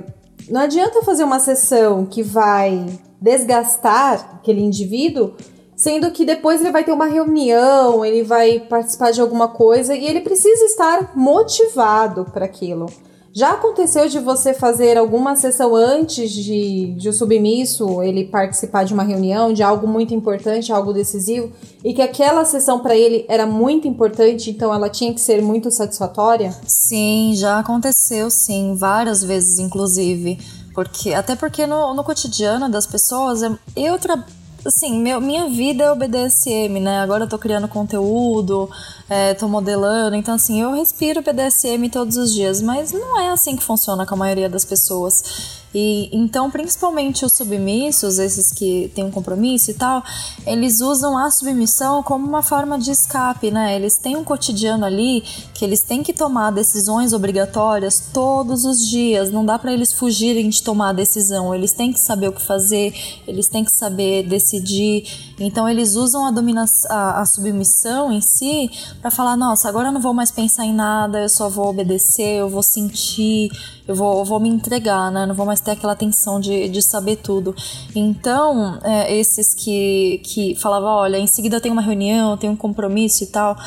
não 0.49 0.61
adianta 0.61 1.01
fazer 1.03 1.23
uma 1.23 1.39
sessão 1.39 2.05
que 2.05 2.21
vai 2.21 2.85
desgastar 3.21 4.35
aquele 4.35 4.61
indivíduo, 4.61 5.35
sendo 5.77 6.09
que 6.09 6.25
depois 6.25 6.59
ele 6.59 6.71
vai 6.71 6.83
ter 6.83 6.91
uma 6.91 7.05
reunião, 7.05 8.03
ele 8.03 8.23
vai 8.23 8.59
participar 8.59 9.11
de 9.11 9.21
alguma 9.21 9.47
coisa 9.47 9.95
e 9.95 10.07
ele 10.07 10.21
precisa 10.21 10.65
estar 10.65 11.15
motivado 11.15 12.25
para 12.25 12.45
aquilo. 12.45 12.87
Já 13.31 13.51
aconteceu 13.51 14.09
de 14.09 14.17
você 14.17 14.51
fazer 14.51 14.97
alguma 14.97 15.35
sessão 15.35 15.75
antes 15.75 16.31
de, 16.31 16.95
de 16.97 17.07
o 17.07 17.13
submisso 17.13 18.01
ele 18.01 18.25
participar 18.25 18.83
de 18.83 18.95
uma 18.95 19.03
reunião, 19.03 19.53
de 19.53 19.61
algo 19.61 19.87
muito 19.87 20.11
importante, 20.11 20.73
algo 20.73 20.91
decisivo, 20.91 21.51
e 21.83 21.93
que 21.93 22.01
aquela 22.01 22.43
sessão 22.45 22.79
para 22.79 22.95
ele 22.95 23.25
era 23.29 23.45
muito 23.45 23.87
importante, 23.87 24.49
então 24.49 24.73
ela 24.73 24.89
tinha 24.89 25.13
que 25.13 25.21
ser 25.21 25.39
muito 25.39 25.69
satisfatória? 25.69 26.51
Sim, 26.65 27.33
já 27.35 27.59
aconteceu, 27.59 28.31
sim, 28.31 28.73
várias 28.75 29.23
vezes, 29.23 29.59
inclusive. 29.59 30.39
Porque, 30.73 31.13
até 31.13 31.35
porque 31.35 31.67
no, 31.67 31.93
no 31.93 32.03
cotidiano 32.03 32.67
das 32.69 32.87
pessoas, 32.87 33.41
eu, 33.75 33.99
tra 33.99 34.25
assim, 34.65 34.99
meu, 35.01 35.21
minha 35.21 35.47
vida 35.47 35.85
é 35.85 35.91
o 35.91 35.95
BDSM, 35.95 36.79
né? 36.79 36.99
Agora 36.99 37.23
eu 37.23 37.29
tô 37.29 37.37
criando 37.37 37.67
conteúdo, 37.67 38.69
é, 39.09 39.33
tô 39.33 39.47
modelando, 39.47 40.15
então 40.15 40.35
assim, 40.35 40.61
eu 40.61 40.73
respiro 40.73 41.21
BDSM 41.21 41.89
todos 41.89 42.17
os 42.17 42.33
dias, 42.33 42.61
mas 42.61 42.91
não 42.91 43.19
é 43.19 43.29
assim 43.29 43.55
que 43.55 43.63
funciona 43.63 44.05
com 44.05 44.15
a 44.15 44.17
maioria 44.17 44.49
das 44.49 44.65
pessoas. 44.65 45.56
E 45.73 46.09
então, 46.11 46.49
principalmente 46.49 47.25
os 47.25 47.33
submissos, 47.33 48.19
esses 48.19 48.51
que 48.51 48.91
têm 48.95 49.03
um 49.03 49.11
compromisso 49.11 49.71
e 49.71 49.73
tal, 49.73 50.03
eles 50.45 50.81
usam 50.81 51.17
a 51.17 51.29
submissão 51.29 52.01
como 52.01 52.25
uma 52.25 52.41
forma 52.41 52.79
de 52.79 52.91
escape, 52.91 53.51
né? 53.51 53.75
Eles 53.75 53.97
têm 53.97 54.15
um 54.15 54.23
cotidiano 54.23 54.85
ali 54.85 55.23
que 55.53 55.65
eles 55.65 55.81
têm 55.81 56.01
que 56.03 56.13
tomar 56.13 56.51
decisões 56.51 57.13
obrigatórias 57.13 58.09
todos 58.13 58.65
os 58.65 58.87
dias. 58.87 59.31
Não 59.31 59.45
dá 59.45 59.59
para 59.59 59.73
eles 59.73 59.91
fugirem 59.91 60.49
de 60.49 60.63
tomar 60.63 60.89
a 60.89 60.93
decisão. 60.93 61.53
Eles 61.53 61.73
têm 61.73 61.91
que 61.91 61.99
saber 61.99 62.29
o 62.29 62.33
que 62.33 62.41
fazer, 62.41 62.93
eles 63.27 63.47
têm 63.47 63.63
que 63.63 63.71
saber 63.71 64.23
decidir. 64.23 65.35
Então, 65.39 65.67
eles 65.67 65.95
usam 65.95 66.25
a 66.25 66.31
dominação, 66.31 66.89
a, 66.89 67.21
a 67.21 67.25
submissão 67.25 68.11
em 68.11 68.21
si 68.21 68.69
para 69.01 69.11
falar: 69.11 69.35
nossa, 69.35 69.67
agora 69.67 69.89
eu 69.89 69.91
não 69.91 70.01
vou 70.01 70.13
mais 70.13 70.31
pensar 70.31 70.65
em 70.65 70.73
nada, 70.73 71.21
eu 71.21 71.29
só 71.29 71.49
vou 71.49 71.67
obedecer, 71.67 72.39
eu 72.39 72.49
vou 72.49 72.63
sentir 72.63 73.49
eu 73.87 73.95
vou, 73.95 74.19
eu 74.19 74.25
vou 74.25 74.39
me 74.39 74.49
entregar, 74.49 75.09
né? 75.09 75.25
Não 75.25 75.33
vou 75.33 75.45
mais 75.45 75.56
ter 75.61 75.71
aquela 75.71 75.95
tensão 75.95 76.39
de, 76.39 76.69
de 76.69 76.81
saber 76.81 77.17
tudo. 77.17 77.55
Então, 77.95 78.79
é, 78.83 79.15
esses 79.15 79.53
que, 79.53 80.21
que 80.23 80.55
falavam, 80.55 80.89
olha, 80.89 81.17
em 81.17 81.27
seguida 81.27 81.61
tem 81.61 81.71
uma 81.71 81.81
reunião, 81.81 82.37
tem 82.37 82.49
um 82.49 82.55
compromisso 82.55 83.23
e 83.23 83.27
tal. 83.27 83.57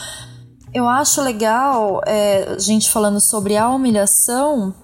Eu 0.73 0.89
acho 0.89 1.21
legal 1.21 2.01
é, 2.07 2.55
a 2.57 2.59
gente 2.59 2.91
falando 2.91 3.21
sobre 3.21 3.57
a 3.57 3.69
humilhação 3.69 4.75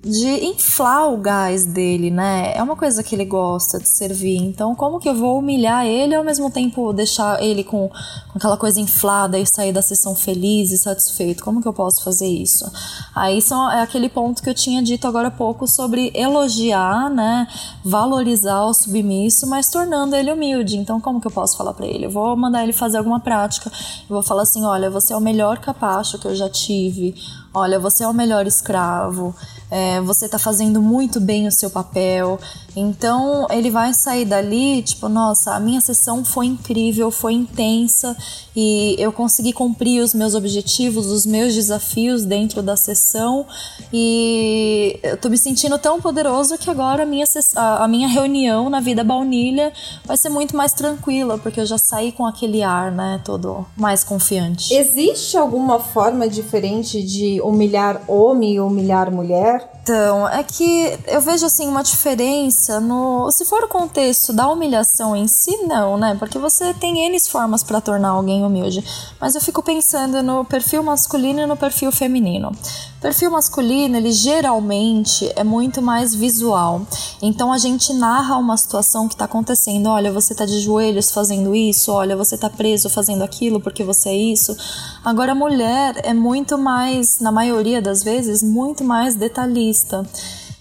de 0.00 0.44
inflar 0.44 1.12
o 1.12 1.16
gás 1.16 1.66
dele, 1.66 2.08
né? 2.08 2.52
É 2.54 2.62
uma 2.62 2.76
coisa 2.76 3.02
que 3.02 3.16
ele 3.16 3.24
gosta 3.24 3.80
de 3.80 3.88
servir. 3.88 4.36
Então, 4.36 4.72
como 4.74 5.00
que 5.00 5.08
eu 5.08 5.14
vou 5.14 5.38
humilhar 5.38 5.84
ele 5.86 6.14
ao 6.14 6.22
mesmo 6.22 6.50
tempo 6.50 6.92
deixar 6.92 7.42
ele 7.42 7.64
com, 7.64 7.88
com 7.88 8.38
aquela 8.38 8.56
coisa 8.56 8.80
inflada 8.80 9.36
e 9.38 9.44
sair 9.44 9.72
da 9.72 9.82
sessão 9.82 10.14
feliz 10.14 10.70
e 10.70 10.78
satisfeito? 10.78 11.42
Como 11.42 11.60
que 11.60 11.66
eu 11.66 11.72
posso 11.72 12.04
fazer 12.04 12.28
isso? 12.28 12.70
Aí 13.12 13.42
são, 13.42 13.70
é 13.72 13.82
aquele 13.82 14.08
ponto 14.08 14.40
que 14.40 14.48
eu 14.48 14.54
tinha 14.54 14.80
dito 14.82 15.06
agora 15.08 15.28
há 15.28 15.32
pouco 15.32 15.66
sobre 15.66 16.12
elogiar, 16.14 17.10
né? 17.10 17.48
Valorizar 17.84 18.66
o 18.66 18.74
submisso, 18.74 19.48
mas 19.48 19.68
tornando 19.68 20.14
ele 20.14 20.32
humilde. 20.32 20.76
Então, 20.76 21.00
como 21.00 21.20
que 21.20 21.26
eu 21.26 21.32
posso 21.32 21.56
falar 21.56 21.74
para 21.74 21.86
ele? 21.86 22.06
Eu 22.06 22.10
vou 22.10 22.36
mandar 22.36 22.62
ele 22.62 22.72
fazer 22.72 22.98
alguma 22.98 23.18
prática. 23.18 23.68
Eu 24.08 24.14
vou 24.14 24.22
falar 24.22 24.42
assim: 24.42 24.64
olha, 24.64 24.88
você 24.88 25.12
é 25.12 25.16
o 25.16 25.20
melhor 25.20 25.58
capacho 25.58 26.20
que 26.20 26.28
eu 26.28 26.36
já 26.36 26.48
tive. 26.48 27.16
Olha, 27.52 27.80
você 27.80 28.04
é 28.04 28.08
o 28.08 28.14
melhor 28.14 28.46
escravo 28.46 29.34
é, 29.70 30.00
você 30.00 30.26
está 30.26 30.38
fazendo 30.38 30.80
muito 30.80 31.20
bem 31.20 31.46
o 31.46 31.52
seu 31.52 31.70
papel. 31.70 32.40
Então 32.76 33.46
ele 33.50 33.70
vai 33.70 33.92
sair 33.92 34.24
dali, 34.24 34.82
tipo, 34.82 35.08
nossa, 35.08 35.54
a 35.54 35.60
minha 35.60 35.80
sessão 35.80 36.24
foi 36.24 36.46
incrível, 36.46 37.10
foi 37.10 37.32
intensa 37.32 38.16
e 38.54 38.94
eu 38.98 39.12
consegui 39.12 39.52
cumprir 39.52 40.02
os 40.02 40.14
meus 40.14 40.34
objetivos, 40.34 41.06
os 41.06 41.24
meus 41.24 41.54
desafios 41.54 42.24
dentro 42.24 42.62
da 42.62 42.76
sessão 42.76 43.46
e 43.92 44.98
eu 45.02 45.16
tô 45.16 45.28
me 45.28 45.38
sentindo 45.38 45.78
tão 45.78 46.00
poderoso 46.00 46.58
que 46.58 46.70
agora 46.70 47.02
a 47.02 47.06
minha, 47.06 47.24
a 47.56 47.88
minha 47.88 48.08
reunião 48.08 48.68
na 48.68 48.80
vida 48.80 49.02
baunilha 49.02 49.72
vai 50.04 50.16
ser 50.16 50.28
muito 50.28 50.56
mais 50.56 50.72
tranquila, 50.72 51.38
porque 51.38 51.60
eu 51.60 51.66
já 51.66 51.78
saí 51.78 52.12
com 52.12 52.26
aquele 52.26 52.62
ar, 52.62 52.92
né, 52.92 53.20
todo 53.24 53.66
mais 53.76 54.04
confiante. 54.04 54.72
Existe 54.74 55.36
alguma 55.36 55.80
forma 55.80 56.28
diferente 56.28 57.02
de 57.02 57.40
humilhar 57.40 58.02
homem 58.06 58.54
e 58.54 58.60
humilhar 58.60 59.10
mulher? 59.10 59.77
Então, 59.88 60.28
é 60.28 60.42
que 60.42 60.98
eu 61.06 61.18
vejo 61.22 61.46
assim 61.46 61.66
uma 61.66 61.82
diferença 61.82 62.78
no. 62.78 63.30
Se 63.30 63.46
for 63.46 63.64
o 63.64 63.68
contexto 63.68 64.34
da 64.34 64.46
humilhação 64.46 65.16
em 65.16 65.26
si, 65.26 65.56
não, 65.62 65.96
né? 65.96 66.14
Porque 66.18 66.38
você 66.38 66.74
tem 66.74 67.06
N 67.06 67.18
formas 67.20 67.62
para 67.62 67.80
tornar 67.80 68.10
alguém 68.10 68.44
humilde. 68.44 68.84
Mas 69.18 69.34
eu 69.34 69.40
fico 69.40 69.62
pensando 69.62 70.22
no 70.22 70.44
perfil 70.44 70.82
masculino 70.82 71.40
e 71.40 71.46
no 71.46 71.56
perfil 71.56 71.90
feminino. 71.90 72.50
O 72.98 73.00
perfil 73.00 73.30
masculino, 73.30 73.96
ele 73.96 74.12
geralmente 74.12 75.32
é 75.34 75.42
muito 75.42 75.80
mais 75.80 76.14
visual. 76.14 76.82
Então 77.22 77.50
a 77.50 77.56
gente 77.56 77.94
narra 77.94 78.36
uma 78.36 78.58
situação 78.58 79.08
que 79.08 79.14
está 79.14 79.24
acontecendo. 79.24 79.86
Olha, 79.86 80.12
você 80.12 80.34
está 80.34 80.44
de 80.44 80.60
joelhos 80.60 81.10
fazendo 81.10 81.54
isso, 81.54 81.92
olha, 81.92 82.14
você 82.14 82.34
está 82.34 82.50
preso 82.50 82.90
fazendo 82.90 83.22
aquilo 83.22 83.58
porque 83.58 83.82
você 83.84 84.10
é 84.10 84.16
isso. 84.16 84.54
Agora 85.02 85.32
a 85.32 85.34
mulher 85.34 85.98
é 86.04 86.12
muito 86.12 86.58
mais, 86.58 87.20
na 87.20 87.32
maioria 87.32 87.80
das 87.80 88.02
vezes, 88.02 88.42
muito 88.42 88.84
mais 88.84 89.14
detalhista 89.14 89.77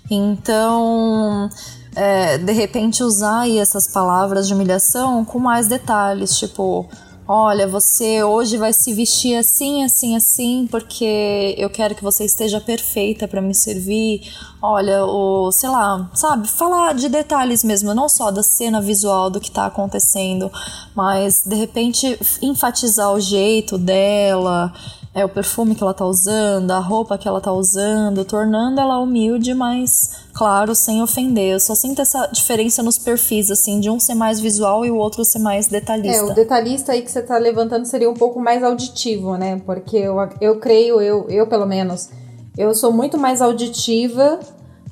Então, 0.10 1.50
é, 1.96 2.38
de 2.38 2.52
repente, 2.54 3.04
usar 3.04 3.50
essas 3.50 3.88
palavras 3.88 4.48
de 4.48 4.54
humilhação 4.54 5.26
com 5.26 5.40
mais 5.40 5.68
detalhes, 5.68 6.38
tipo, 6.38 6.88
olha, 7.28 7.68
você 7.68 8.24
hoje 8.24 8.56
vai 8.56 8.72
se 8.72 8.94
vestir 8.94 9.36
assim, 9.36 9.84
assim, 9.84 10.16
assim, 10.16 10.68
porque 10.72 11.56
eu 11.58 11.70
quero 11.70 11.94
que 11.94 12.04
você 12.04 12.24
esteja 12.24 12.62
perfeita 12.62 13.28
para 13.28 13.42
me 13.42 13.54
servir. 13.54 14.22
Olha, 14.62 15.04
o, 15.06 15.52
sei 15.52 15.70
lá, 15.70 16.10
sabe, 16.14 16.48
falar 16.48 16.94
de 16.94 17.10
detalhes 17.10 17.64
mesmo, 17.64 17.94
não 17.94 18.08
só 18.08 18.32
da 18.32 18.42
cena 18.42 18.80
visual 18.80 19.30
do 19.30 19.42
que 19.42 19.52
tá 19.52 19.66
acontecendo, 19.66 20.50
mas 20.96 21.44
de 21.46 21.56
repente 21.56 22.18
enfatizar 22.42 23.12
o 23.12 23.20
jeito 23.20 23.78
dela, 23.78 24.74
é 25.14 25.26
o 25.26 25.30
perfume 25.30 25.74
que 25.74 25.82
ela 25.82 25.94
tá 25.94 26.06
usando, 26.06 26.70
a 26.72 26.80
roupa 26.80 27.18
que 27.18 27.28
ela 27.28 27.42
tá 27.42 27.52
usando, 27.52 28.24
tornando 28.24 28.80
ela 28.80 29.00
humilde, 29.00 29.54
mas 29.54 30.12
claro, 30.34 30.76
sem 30.76 31.02
ofender. 31.02 31.54
Eu 31.54 31.60
só 31.60 31.74
sinto 31.74 32.02
essa 32.02 32.28
diferença 32.28 32.84
nos 32.84 33.00
perfis, 33.00 33.50
assim, 33.50 33.80
de 33.80 33.90
um 33.90 34.00
ser 34.00 34.14
mais 34.14 34.40
visual 34.40 34.86
e 34.86 34.92
o 34.92 34.96
outro 34.96 35.26
ser 35.26 35.40
mais 35.40 35.68
detalhista. 35.68 36.18
É, 36.18 36.24
o 36.24 36.34
detalhista 36.34 36.92
aí 36.92 37.02
que 37.02 37.12
você 37.12 37.22
tá 37.22 37.38
levantando 37.38 37.86
seria 37.86 38.10
um 38.10 38.14
pouco 38.14 38.40
mais 38.40 38.64
auditivo, 38.64 39.36
né? 39.38 39.60
Porque 39.66 39.98
eu, 39.98 40.18
eu 40.40 40.60
creio, 40.60 41.02
eu, 41.02 41.26
eu 41.30 41.48
pelo 41.48 41.66
menos, 41.66 42.10
eu 42.58 42.74
sou 42.76 42.92
muito 42.92 43.18
mais 43.18 43.42
auditiva 43.42 44.40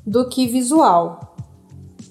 do 0.04 0.28
que 0.28 0.46
visual. 0.46 1.36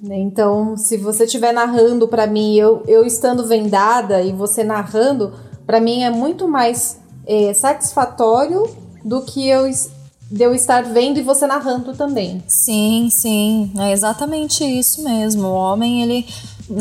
Então, 0.04 0.78
se 0.78 0.98
você 0.98 1.24
estiver 1.24 1.52
narrando 1.52 2.08
para 2.08 2.28
mim, 2.28 2.56
eu, 2.56 2.84
eu 2.88 3.06
estando 3.06 3.46
vendada 3.46 4.22
e 4.22 4.32
você 4.32 4.64
narrando, 4.64 5.34
para 5.66 5.80
mim 5.80 6.04
é 6.04 6.10
muito 6.10 6.48
mais 6.48 7.00
é, 7.28 7.54
satisfatório 7.54 8.70
do 9.04 9.22
que 9.22 9.48
eu 9.48 9.68
de 10.30 10.44
eu 10.44 10.56
estar 10.56 10.84
vendo 10.84 11.20
e 11.20 11.22
você 11.22 11.46
narrando 11.46 11.94
também. 11.96 12.44
Sim, 12.48 13.10
sim, 13.12 13.72
é 13.78 13.92
exatamente 13.92 14.64
isso 14.64 15.04
mesmo. 15.04 15.48
O 15.48 15.54
homem, 15.54 16.02
ele. 16.02 16.26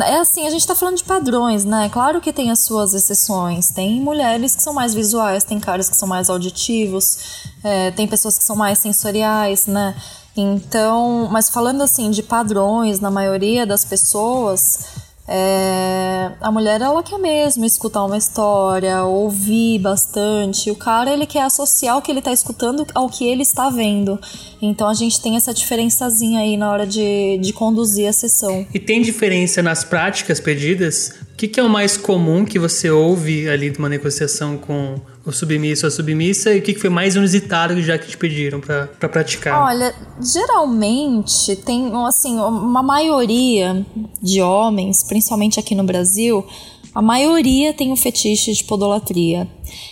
É 0.07 0.17
assim, 0.17 0.47
a 0.47 0.51
gente 0.51 0.67
tá 0.67 0.75
falando 0.75 0.97
de 0.97 1.05
padrões, 1.05 1.63
né? 1.63 1.91
Claro 1.93 2.21
que 2.21 2.33
tem 2.33 2.51
as 2.51 2.61
suas 2.61 2.95
exceções. 2.95 3.69
Tem 3.69 4.01
mulheres 4.01 4.57
que 4.57 4.63
são 4.63 4.73
mais 4.73 4.95
visuais, 4.95 5.45
tem 5.45 5.61
caras 5.61 5.91
que 5.91 5.97
são 5.97 6.09
mais 6.09 6.31
auditivos, 6.31 7.45
é, 7.63 7.91
tem 7.91 8.09
pessoas 8.09 8.39
que 8.39 8.45
são 8.45 8.57
mais 8.57 8.79
sensoriais, 8.79 9.67
né? 9.67 9.95
Então, 10.35 11.29
mas 11.31 11.51
falando 11.51 11.83
assim 11.83 12.11
de 12.11 12.23
padrões, 12.23 12.99
na 12.99 13.11
maioria 13.11 13.67
das 13.67 13.85
pessoas, 13.85 14.81
é, 15.27 16.33
a 16.41 16.51
mulher 16.53 16.83
ela 16.83 17.03
quer 17.03 17.19
mesmo 17.19 17.65
escutar 17.65 18.05
uma 18.05 18.19
história, 18.19 19.05
ouvir 19.05 19.79
bastante. 19.79 20.71
O 20.71 20.77
cara 20.77 21.13
ele 21.13 21.25
quer 21.25 21.43
associar 21.43 21.97
o 21.97 22.03
que 22.03 22.13
ele 22.13 22.19
está 22.19 22.33
escutando 22.33 22.87
ao 22.95 23.09
que 23.09 23.27
ele 23.27 23.43
está 23.43 23.71
vendo. 23.71 24.21
Então 24.61 24.87
a 24.87 24.95
gente 24.95 25.21
tem 25.21 25.37
essa 25.37 25.55
diferençazinha 25.55 26.41
aí 26.41 26.57
na 26.57 26.71
hora 26.71 26.87
de, 26.87 27.39
de 27.39 27.53
conduzir 27.53 28.09
a 28.09 28.13
sessão. 28.13 28.67
E 28.73 28.79
tem 28.79 29.01
diferença 29.01 29.63
nas 29.63 29.83
práticas 29.83 30.41
pedidas? 30.41 31.15
O 31.35 31.37
que, 31.37 31.49
que, 31.49 31.59
é 31.59 31.63
o 31.65 31.69
mais 31.69 31.97
comum 31.97 32.45
que 32.45 32.61
você 32.61 32.89
ouve 32.89 33.49
ali 33.49 33.69
de 33.69 33.81
uma 33.81 33.89
negociação 33.89 34.57
com 34.57 35.01
o 35.27 35.33
submisso 35.33 35.85
ou 35.85 35.89
a 35.89 35.91
submissa 35.91 36.55
e 36.55 36.61
o 36.61 36.63
que, 36.63 36.73
que 36.73 36.79
foi 36.79 36.89
mais 36.89 37.17
inusitado 37.17 37.83
já 37.83 37.99
que 37.99 38.07
te 38.07 38.17
pediram 38.17 38.61
para 38.61 38.87
praticar? 39.09 39.65
Olha, 39.65 39.93
geralmente 40.23 41.57
tem 41.57 41.91
assim 42.07 42.37
uma 42.37 42.85
maioria 42.85 43.85
de 44.23 44.41
homens, 44.41 45.03
principalmente 45.03 45.59
aqui 45.59 45.75
no 45.75 45.83
Brasil, 45.83 46.47
a 46.95 47.03
maioria 47.03 47.73
tem 47.73 47.91
o 47.91 47.97
fetiche 47.97 48.53
de 48.53 48.63
podolatria. 48.63 49.49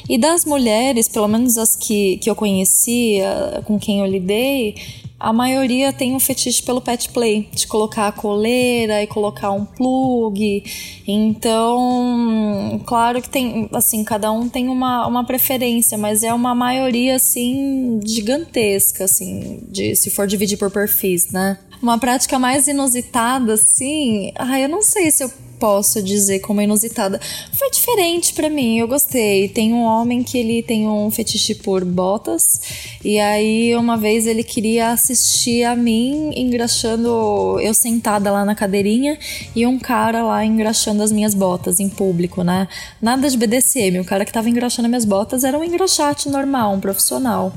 E 0.08 0.16
das 0.16 0.44
mulheres, 0.44 1.08
pelo 1.08 1.26
menos 1.26 1.58
as 1.58 1.74
que, 1.74 2.18
que 2.18 2.30
eu 2.30 2.36
conhecia, 2.36 3.64
com 3.66 3.80
quem 3.80 3.98
eu 3.98 4.06
lidei, 4.06 4.76
a 5.22 5.32
maioria 5.32 5.92
tem 5.92 6.16
um 6.16 6.18
fetiche 6.18 6.60
pelo 6.64 6.80
pet 6.80 7.08
play, 7.10 7.48
de 7.52 7.64
colocar 7.68 8.08
a 8.08 8.12
coleira 8.12 9.00
e 9.00 9.06
colocar 9.06 9.52
um 9.52 9.64
plug. 9.64 10.64
Então, 11.06 12.82
claro 12.84 13.22
que 13.22 13.30
tem, 13.30 13.68
assim, 13.72 14.02
cada 14.02 14.32
um 14.32 14.48
tem 14.48 14.68
uma, 14.68 15.06
uma 15.06 15.24
preferência, 15.24 15.96
mas 15.96 16.24
é 16.24 16.34
uma 16.34 16.56
maioria, 16.56 17.14
assim, 17.14 18.00
gigantesca, 18.04 19.04
assim, 19.04 19.60
de, 19.68 19.94
se 19.94 20.10
for 20.10 20.26
dividir 20.26 20.58
por 20.58 20.72
perfis, 20.72 21.30
né? 21.30 21.56
Uma 21.82 21.98
prática 21.98 22.38
mais 22.38 22.68
inusitada, 22.68 23.54
assim, 23.54 24.32
ah, 24.36 24.60
eu 24.60 24.68
não 24.68 24.82
sei 24.82 25.10
se 25.10 25.24
eu 25.24 25.32
posso 25.58 26.02
dizer 26.02 26.38
como 26.40 26.60
inusitada. 26.60 27.20
Foi 27.52 27.70
diferente 27.70 28.34
para 28.34 28.48
mim, 28.48 28.78
eu 28.78 28.86
gostei. 28.86 29.48
Tem 29.48 29.72
um 29.72 29.82
homem 29.82 30.22
que 30.22 30.38
ele 30.38 30.62
tem 30.62 30.88
um 30.88 31.10
fetiche 31.10 31.56
por 31.56 31.84
botas, 31.84 32.60
e 33.04 33.18
aí 33.18 33.74
uma 33.76 33.96
vez 33.96 34.26
ele 34.26 34.44
queria 34.44 34.90
assistir 34.90 35.64
a 35.64 35.74
mim 35.74 36.32
engraxando, 36.36 37.58
eu 37.60 37.74
sentada 37.74 38.30
lá 38.30 38.44
na 38.44 38.54
cadeirinha 38.54 39.18
e 39.54 39.66
um 39.66 39.78
cara 39.78 40.22
lá 40.22 40.44
engraxando 40.44 41.02
as 41.02 41.10
minhas 41.10 41.34
botas 41.34 41.80
em 41.80 41.88
público, 41.88 42.44
né? 42.44 42.66
Nada 43.00 43.28
de 43.28 43.36
BDSM, 43.36 44.00
o 44.00 44.04
cara 44.04 44.24
que 44.24 44.32
tava 44.32 44.48
engraxando 44.48 44.88
minhas 44.88 45.04
botas 45.04 45.44
era 45.44 45.58
um 45.58 45.64
engraxate 45.64 46.28
normal, 46.28 46.74
um 46.74 46.80
profissional. 46.80 47.52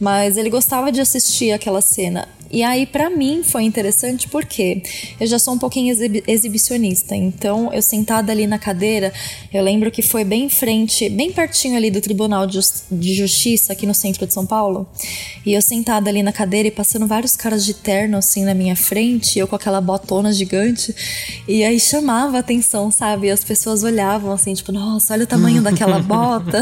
Mas 0.00 0.36
ele 0.36 0.48
gostava 0.48 0.90
de 0.90 1.00
assistir 1.00 1.52
aquela 1.52 1.80
cena. 1.80 2.26
E 2.52 2.64
aí, 2.64 2.84
para 2.84 3.08
mim, 3.08 3.42
foi 3.44 3.62
interessante 3.62 4.28
porque 4.28 4.82
eu 5.20 5.26
já 5.26 5.38
sou 5.38 5.54
um 5.54 5.58
pouquinho 5.58 5.94
exibicionista. 6.26 7.14
Então, 7.14 7.72
eu 7.72 7.80
sentada 7.80 8.32
ali 8.32 8.44
na 8.44 8.58
cadeira, 8.58 9.12
eu 9.54 9.62
lembro 9.62 9.88
que 9.90 10.02
foi 10.02 10.24
bem 10.24 10.46
em 10.46 10.48
frente, 10.48 11.08
bem 11.08 11.30
pertinho 11.30 11.76
ali 11.76 11.92
do 11.92 12.00
Tribunal 12.00 12.46
de 12.46 13.14
Justiça, 13.14 13.72
aqui 13.72 13.86
no 13.86 13.94
centro 13.94 14.26
de 14.26 14.34
São 14.34 14.44
Paulo. 14.44 14.88
E 15.46 15.54
eu 15.54 15.62
sentada 15.62 16.10
ali 16.10 16.24
na 16.24 16.32
cadeira 16.32 16.66
e 16.66 16.72
passando 16.72 17.06
vários 17.06 17.36
caras 17.36 17.64
de 17.64 17.72
terno, 17.72 18.18
assim, 18.18 18.42
na 18.44 18.52
minha 18.52 18.74
frente, 18.74 19.38
eu 19.38 19.46
com 19.46 19.54
aquela 19.54 19.80
botona 19.80 20.32
gigante. 20.32 20.92
E 21.46 21.62
aí 21.62 21.78
chamava 21.78 22.38
a 22.38 22.40
atenção, 22.40 22.90
sabe? 22.90 23.28
E 23.28 23.30
as 23.30 23.44
pessoas 23.44 23.84
olhavam 23.84 24.32
assim, 24.32 24.54
tipo, 24.54 24.72
nossa, 24.72 25.14
olha 25.14 25.22
o 25.22 25.26
tamanho 25.26 25.62
daquela 25.62 26.00
bota. 26.02 26.60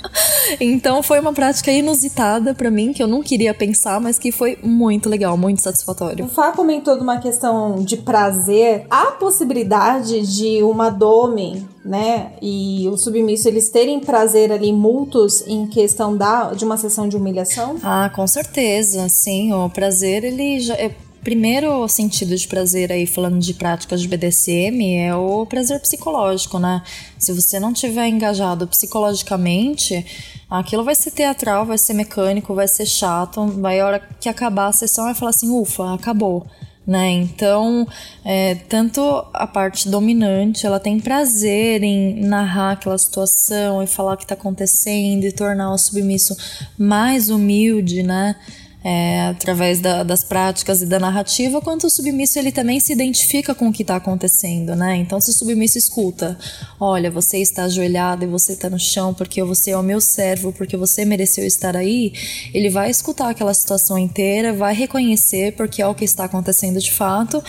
então, 0.60 1.02
foi 1.02 1.18
uma 1.18 1.32
prática 1.32 1.72
inusitada 1.72 2.54
para 2.64 2.70
mim, 2.70 2.94
que 2.94 3.02
eu 3.02 3.06
não 3.06 3.22
queria 3.22 3.52
pensar, 3.52 4.00
mas 4.00 4.18
que 4.18 4.32
foi 4.32 4.56
muito 4.62 5.06
legal, 5.06 5.36
muito 5.36 5.60
satisfatório. 5.60 6.24
O 6.24 6.28
Fá 6.28 6.50
comentou 6.50 6.96
de 6.96 7.02
uma 7.02 7.18
questão 7.18 7.76
de 7.84 7.98
prazer. 7.98 8.86
Há 8.88 9.10
possibilidade 9.10 10.22
de 10.22 10.62
uma 10.62 10.88
dome, 10.88 11.68
né, 11.84 12.32
e 12.40 12.88
o 12.88 12.96
submisso 12.96 13.46
eles 13.48 13.68
terem 13.68 14.00
prazer 14.00 14.50
ali 14.50 14.72
mútuos 14.72 15.46
em 15.46 15.66
questão 15.66 16.16
da, 16.16 16.54
de 16.54 16.64
uma 16.64 16.78
sessão 16.78 17.06
de 17.06 17.18
humilhação? 17.18 17.76
Ah, 17.82 18.10
com 18.16 18.26
certeza, 18.26 19.10
sim. 19.10 19.52
O 19.52 19.68
prazer, 19.68 20.24
ele 20.24 20.58
já. 20.60 20.72
É 20.74 20.90
primeiro 21.22 21.88
sentido 21.88 22.36
de 22.36 22.46
prazer 22.46 22.92
aí, 22.92 23.06
falando 23.06 23.38
de 23.38 23.54
práticas 23.54 24.02
de 24.02 24.08
BDSM, 24.08 24.98
é 24.98 25.14
o 25.14 25.46
prazer 25.46 25.80
psicológico, 25.80 26.58
né? 26.58 26.82
Se 27.18 27.32
você 27.32 27.58
não 27.58 27.72
tiver 27.72 28.06
engajado 28.08 28.66
psicologicamente, 28.68 30.04
aquilo 30.48 30.84
vai 30.84 30.94
ser 30.94 31.10
teatral, 31.10 31.66
vai 31.66 31.78
ser 31.78 31.94
mecânico, 31.94 32.54
vai 32.54 32.68
ser 32.68 32.86
chato, 32.86 33.46
vai 33.46 33.80
a 33.80 33.86
hora 33.86 34.00
que 34.20 34.28
acabar 34.28 34.68
a 34.68 34.72
sessão 34.72 35.04
vai 35.04 35.14
falar 35.14 35.30
assim, 35.30 35.50
ufa, 35.50 35.94
acabou. 35.94 36.46
Né? 36.86 37.12
Então, 37.12 37.88
é, 38.22 38.56
tanto 38.56 39.00
a 39.32 39.46
parte 39.46 39.88
dominante, 39.88 40.66
ela 40.66 40.78
tem 40.78 41.00
prazer 41.00 41.82
em 41.82 42.20
narrar 42.26 42.72
aquela 42.72 42.98
situação 42.98 43.82
e 43.82 43.86
falar 43.86 44.12
o 44.12 44.16
que 44.18 44.24
está 44.24 44.34
acontecendo 44.34 45.24
e 45.24 45.32
tornar 45.32 45.72
o 45.72 45.78
submisso 45.78 46.36
mais 46.76 47.30
humilde, 47.30 48.02
né? 48.02 48.36
É, 48.84 49.28
através 49.28 49.80
da, 49.80 50.02
das 50.02 50.22
práticas 50.22 50.82
e 50.82 50.86
da 50.86 51.00
narrativa, 51.00 51.58
quanto 51.62 51.86
o 51.86 51.90
submisso 51.90 52.38
ele 52.38 52.52
também 52.52 52.78
se 52.78 52.92
identifica 52.92 53.54
com 53.54 53.68
o 53.68 53.72
que 53.72 53.80
está 53.80 53.96
acontecendo, 53.96 54.76
né? 54.76 54.96
Então, 54.96 55.18
se 55.22 55.30
o 55.30 55.32
submisso 55.32 55.78
escuta, 55.78 56.38
olha, 56.78 57.10
você 57.10 57.38
está 57.38 57.64
ajoelhado 57.64 58.24
e 58.24 58.26
você 58.26 58.52
está 58.52 58.68
no 58.68 58.78
chão 58.78 59.14
porque 59.14 59.42
você 59.42 59.70
é 59.70 59.78
o 59.78 59.82
meu 59.82 60.02
servo, 60.02 60.52
porque 60.52 60.76
você 60.76 61.02
mereceu 61.06 61.46
estar 61.46 61.74
aí, 61.74 62.12
ele 62.52 62.68
vai 62.68 62.90
escutar 62.90 63.30
aquela 63.30 63.54
situação 63.54 63.98
inteira, 63.98 64.52
vai 64.52 64.74
reconhecer 64.74 65.52
porque 65.52 65.80
é 65.80 65.86
o 65.86 65.94
que 65.94 66.04
está 66.04 66.24
acontecendo 66.24 66.78
de 66.78 66.92
fato, 66.92 67.42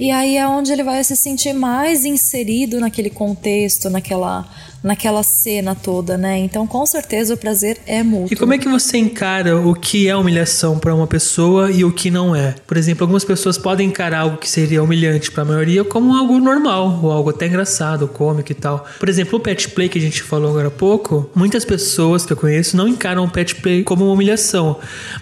e 0.00 0.10
aí 0.10 0.36
é 0.36 0.48
onde 0.48 0.72
ele 0.72 0.82
vai 0.82 1.04
se 1.04 1.14
sentir 1.14 1.52
mais 1.52 2.04
inserido 2.04 2.80
naquele 2.80 3.08
contexto, 3.08 3.88
naquela 3.88 4.50
naquela 4.82 5.22
cena 5.22 5.74
toda, 5.74 6.18
né? 6.18 6.38
Então, 6.38 6.66
com 6.66 6.84
certeza, 6.84 7.34
o 7.34 7.36
prazer 7.36 7.78
é 7.86 8.02
mútuo. 8.02 8.32
E 8.32 8.36
como 8.36 8.52
é 8.52 8.58
que 8.58 8.68
você 8.68 8.98
encara 8.98 9.56
o 9.56 9.74
que 9.74 10.08
é 10.08 10.16
humilhação 10.16 10.71
para 10.78 10.94
uma 10.94 11.06
pessoa 11.06 11.70
e 11.70 11.84
o 11.84 11.92
que 11.92 12.10
não 12.10 12.34
é? 12.34 12.54
Por 12.66 12.76
exemplo, 12.76 13.04
algumas 13.04 13.24
pessoas 13.24 13.58
podem 13.58 13.88
encarar 13.88 14.20
algo 14.20 14.36
que 14.36 14.48
seria 14.48 14.82
humilhante 14.82 15.30
para 15.30 15.42
a 15.42 15.46
maioria 15.46 15.84
como 15.84 16.16
algo 16.16 16.38
normal, 16.38 17.00
ou 17.02 17.12
algo 17.12 17.30
até 17.30 17.46
engraçado, 17.46 18.08
cômico 18.08 18.50
e 18.50 18.54
tal. 18.54 18.86
Por 18.98 19.08
exemplo, 19.08 19.38
o 19.38 19.40
pet 19.40 19.68
play 19.70 19.88
que 19.88 19.98
a 19.98 20.00
gente 20.00 20.22
falou 20.22 20.50
agora 20.50 20.68
há 20.68 20.70
pouco, 20.70 21.30
muitas 21.34 21.64
pessoas 21.64 22.24
que 22.24 22.32
eu 22.32 22.36
conheço 22.36 22.76
não 22.76 22.88
encaram 22.88 23.24
o 23.24 23.30
pet 23.30 23.56
play 23.56 23.82
como 23.82 24.04
uma 24.04 24.14
humilhação, 24.14 24.78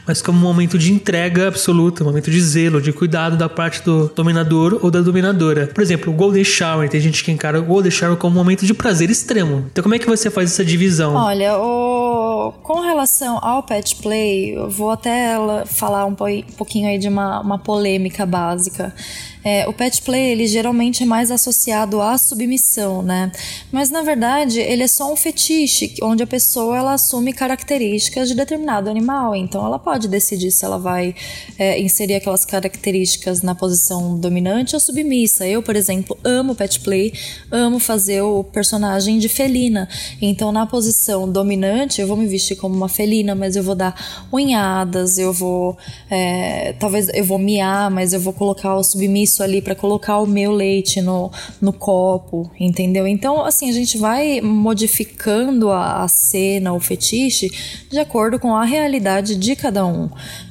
mas 0.06 0.22
como 0.22 0.38
um 0.38 0.42
momento 0.42 0.78
de 0.78 0.92
entrega 0.92 1.48
absoluta, 1.48 2.02
um 2.02 2.06
momento 2.06 2.30
de 2.30 2.40
zelo, 2.40 2.80
de 2.80 2.92
cuidado 2.92 3.36
da 3.36 3.48
parte 3.48 3.82
do 3.82 4.10
dominador 4.14 4.78
ou 4.82 4.90
da 4.90 5.00
dominadora. 5.00 5.66
Por 5.66 5.82
exemplo, 5.82 6.12
o 6.12 6.16
golden 6.16 6.44
shower, 6.44 6.88
tem 6.88 7.00
gente 7.00 7.24
que 7.24 7.30
encara 7.32 7.58
o 7.58 7.64
golden 7.64 7.90
shower 7.90 8.16
como 8.16 8.34
um 8.34 8.38
momento 8.38 8.64
de 8.64 8.74
prazer 8.74 9.10
extremo 9.10 9.40
então, 9.70 9.82
como 9.82 9.94
é 9.94 9.98
que 9.98 10.06
você 10.06 10.30
faz 10.30 10.52
essa 10.52 10.64
divisão? 10.64 11.14
Olha, 11.14 11.58
o... 11.58 12.52
com 12.62 12.80
relação 12.80 13.38
ao 13.42 13.62
pet 13.62 13.96
play, 13.96 14.56
eu 14.56 14.68
vou 14.68 14.90
até 14.90 15.38
falar 15.66 16.06
um 16.06 16.14
pouquinho 16.56 16.88
aí 16.88 16.98
de 16.98 17.08
uma, 17.08 17.40
uma 17.40 17.58
polêmica 17.58 18.24
básica. 18.24 18.94
É, 19.42 19.66
o 19.66 19.72
pet 19.72 20.02
play, 20.02 20.32
ele 20.32 20.46
geralmente 20.46 21.02
é 21.02 21.06
mais 21.06 21.30
associado 21.30 22.00
à 22.00 22.18
submissão, 22.18 23.00
né? 23.02 23.32
Mas 23.72 23.88
na 23.88 24.02
verdade, 24.02 24.60
ele 24.60 24.82
é 24.82 24.88
só 24.88 25.10
um 25.10 25.16
fetiche, 25.16 25.94
onde 26.02 26.22
a 26.22 26.26
pessoa 26.26 26.76
ela 26.76 26.92
assume 26.92 27.32
características 27.32 28.28
de 28.28 28.34
determinado 28.34 28.90
animal. 28.90 29.34
Então, 29.34 29.64
ela 29.64 29.78
pode 29.78 30.08
decidir 30.08 30.50
se 30.50 30.64
ela 30.64 30.78
vai 30.78 31.14
é, 31.58 31.80
inserir 31.80 32.16
aquelas 32.16 32.44
características 32.44 33.40
na 33.40 33.54
posição 33.54 34.18
dominante 34.18 34.74
ou 34.74 34.80
submissa. 34.80 35.46
Eu, 35.46 35.62
por 35.62 35.74
exemplo, 35.74 36.18
amo 36.22 36.54
pet 36.54 36.80
play, 36.80 37.14
amo 37.50 37.78
fazer 37.78 38.20
o 38.20 38.44
personagem 38.44 39.18
de 39.18 39.28
felina. 39.28 39.88
Então, 40.20 40.52
na 40.52 40.66
posição 40.66 41.30
dominante, 41.30 42.00
eu 42.00 42.06
vou 42.06 42.16
me 42.16 42.26
vestir 42.26 42.56
como 42.56 42.74
uma 42.74 42.88
felina, 42.88 43.34
mas 43.34 43.56
eu 43.56 43.62
vou 43.62 43.74
dar 43.74 43.94
unhadas, 44.30 45.16
eu 45.16 45.29
vou. 45.32 45.78
É, 46.10 46.74
talvez 46.78 47.08
eu 47.14 47.24
vou 47.24 47.38
miar, 47.38 47.90
mas 47.90 48.12
eu 48.12 48.20
vou 48.20 48.32
colocar 48.32 48.76
o 48.76 48.82
submisso 48.82 49.30
isso 49.30 49.42
ali 49.42 49.62
para 49.62 49.74
colocar 49.74 50.18
o 50.18 50.26
meu 50.26 50.52
leite 50.52 51.00
no, 51.00 51.30
no 51.60 51.72
copo, 51.72 52.50
entendeu? 52.58 53.06
Então, 53.06 53.44
assim, 53.44 53.70
a 53.70 53.72
gente 53.72 53.96
vai 53.96 54.40
modificando 54.40 55.70
a, 55.70 56.02
a 56.02 56.08
cena, 56.08 56.72
o 56.72 56.80
fetiche, 56.80 57.50
de 57.90 57.98
acordo 57.98 58.38
com 58.38 58.54
a 58.54 58.64
realidade 58.64 59.36
de 59.36 59.54
cada 59.54 59.86
um. 59.86 60.10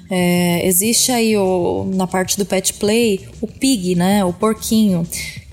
É, 0.10 0.66
existe 0.66 1.12
aí 1.12 1.38
o, 1.38 1.88
na 1.94 2.08
parte 2.08 2.36
do 2.36 2.46
pet 2.46 2.74
play 2.74 3.28
o 3.42 3.48
pig, 3.48 3.94
né? 3.96 4.26
O 4.26 4.34
porquinho 4.34 5.06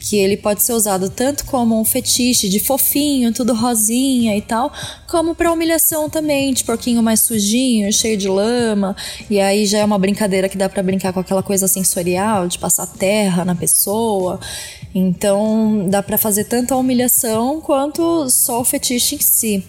que 0.08 0.16
ele 0.16 0.36
pode 0.36 0.62
ser 0.62 0.72
usado 0.72 1.10
tanto 1.10 1.44
como 1.46 1.80
um 1.80 1.84
fetiche 1.84 2.48
de 2.48 2.60
fofinho, 2.60 3.32
tudo 3.32 3.52
rosinha 3.52 4.36
e 4.36 4.40
tal, 4.40 4.72
como 5.08 5.34
para 5.34 5.52
humilhação 5.52 6.08
também, 6.08 6.52
de 6.52 6.62
porquinho 6.62 7.02
mais 7.02 7.20
sujinho, 7.20 7.92
cheio 7.92 8.16
de 8.16 8.28
lama, 8.28 8.94
e 9.28 9.40
aí 9.40 9.66
já 9.66 9.78
é 9.78 9.84
uma 9.84 9.98
brincadeira 9.98 10.48
que 10.48 10.56
dá 10.56 10.68
para 10.68 10.82
brincar 10.82 11.12
com 11.12 11.18
aquela 11.18 11.42
coisa 11.42 11.66
sensorial, 11.66 12.46
de 12.46 12.56
passar 12.56 12.86
terra 12.86 13.44
na 13.44 13.56
pessoa. 13.56 14.38
Então, 14.94 15.88
dá 15.90 16.02
para 16.02 16.16
fazer 16.16 16.44
tanto 16.44 16.72
a 16.72 16.76
humilhação 16.76 17.60
quanto 17.60 18.30
só 18.30 18.60
o 18.60 18.64
fetiche 18.64 19.16
em 19.16 19.20
si. 19.20 19.64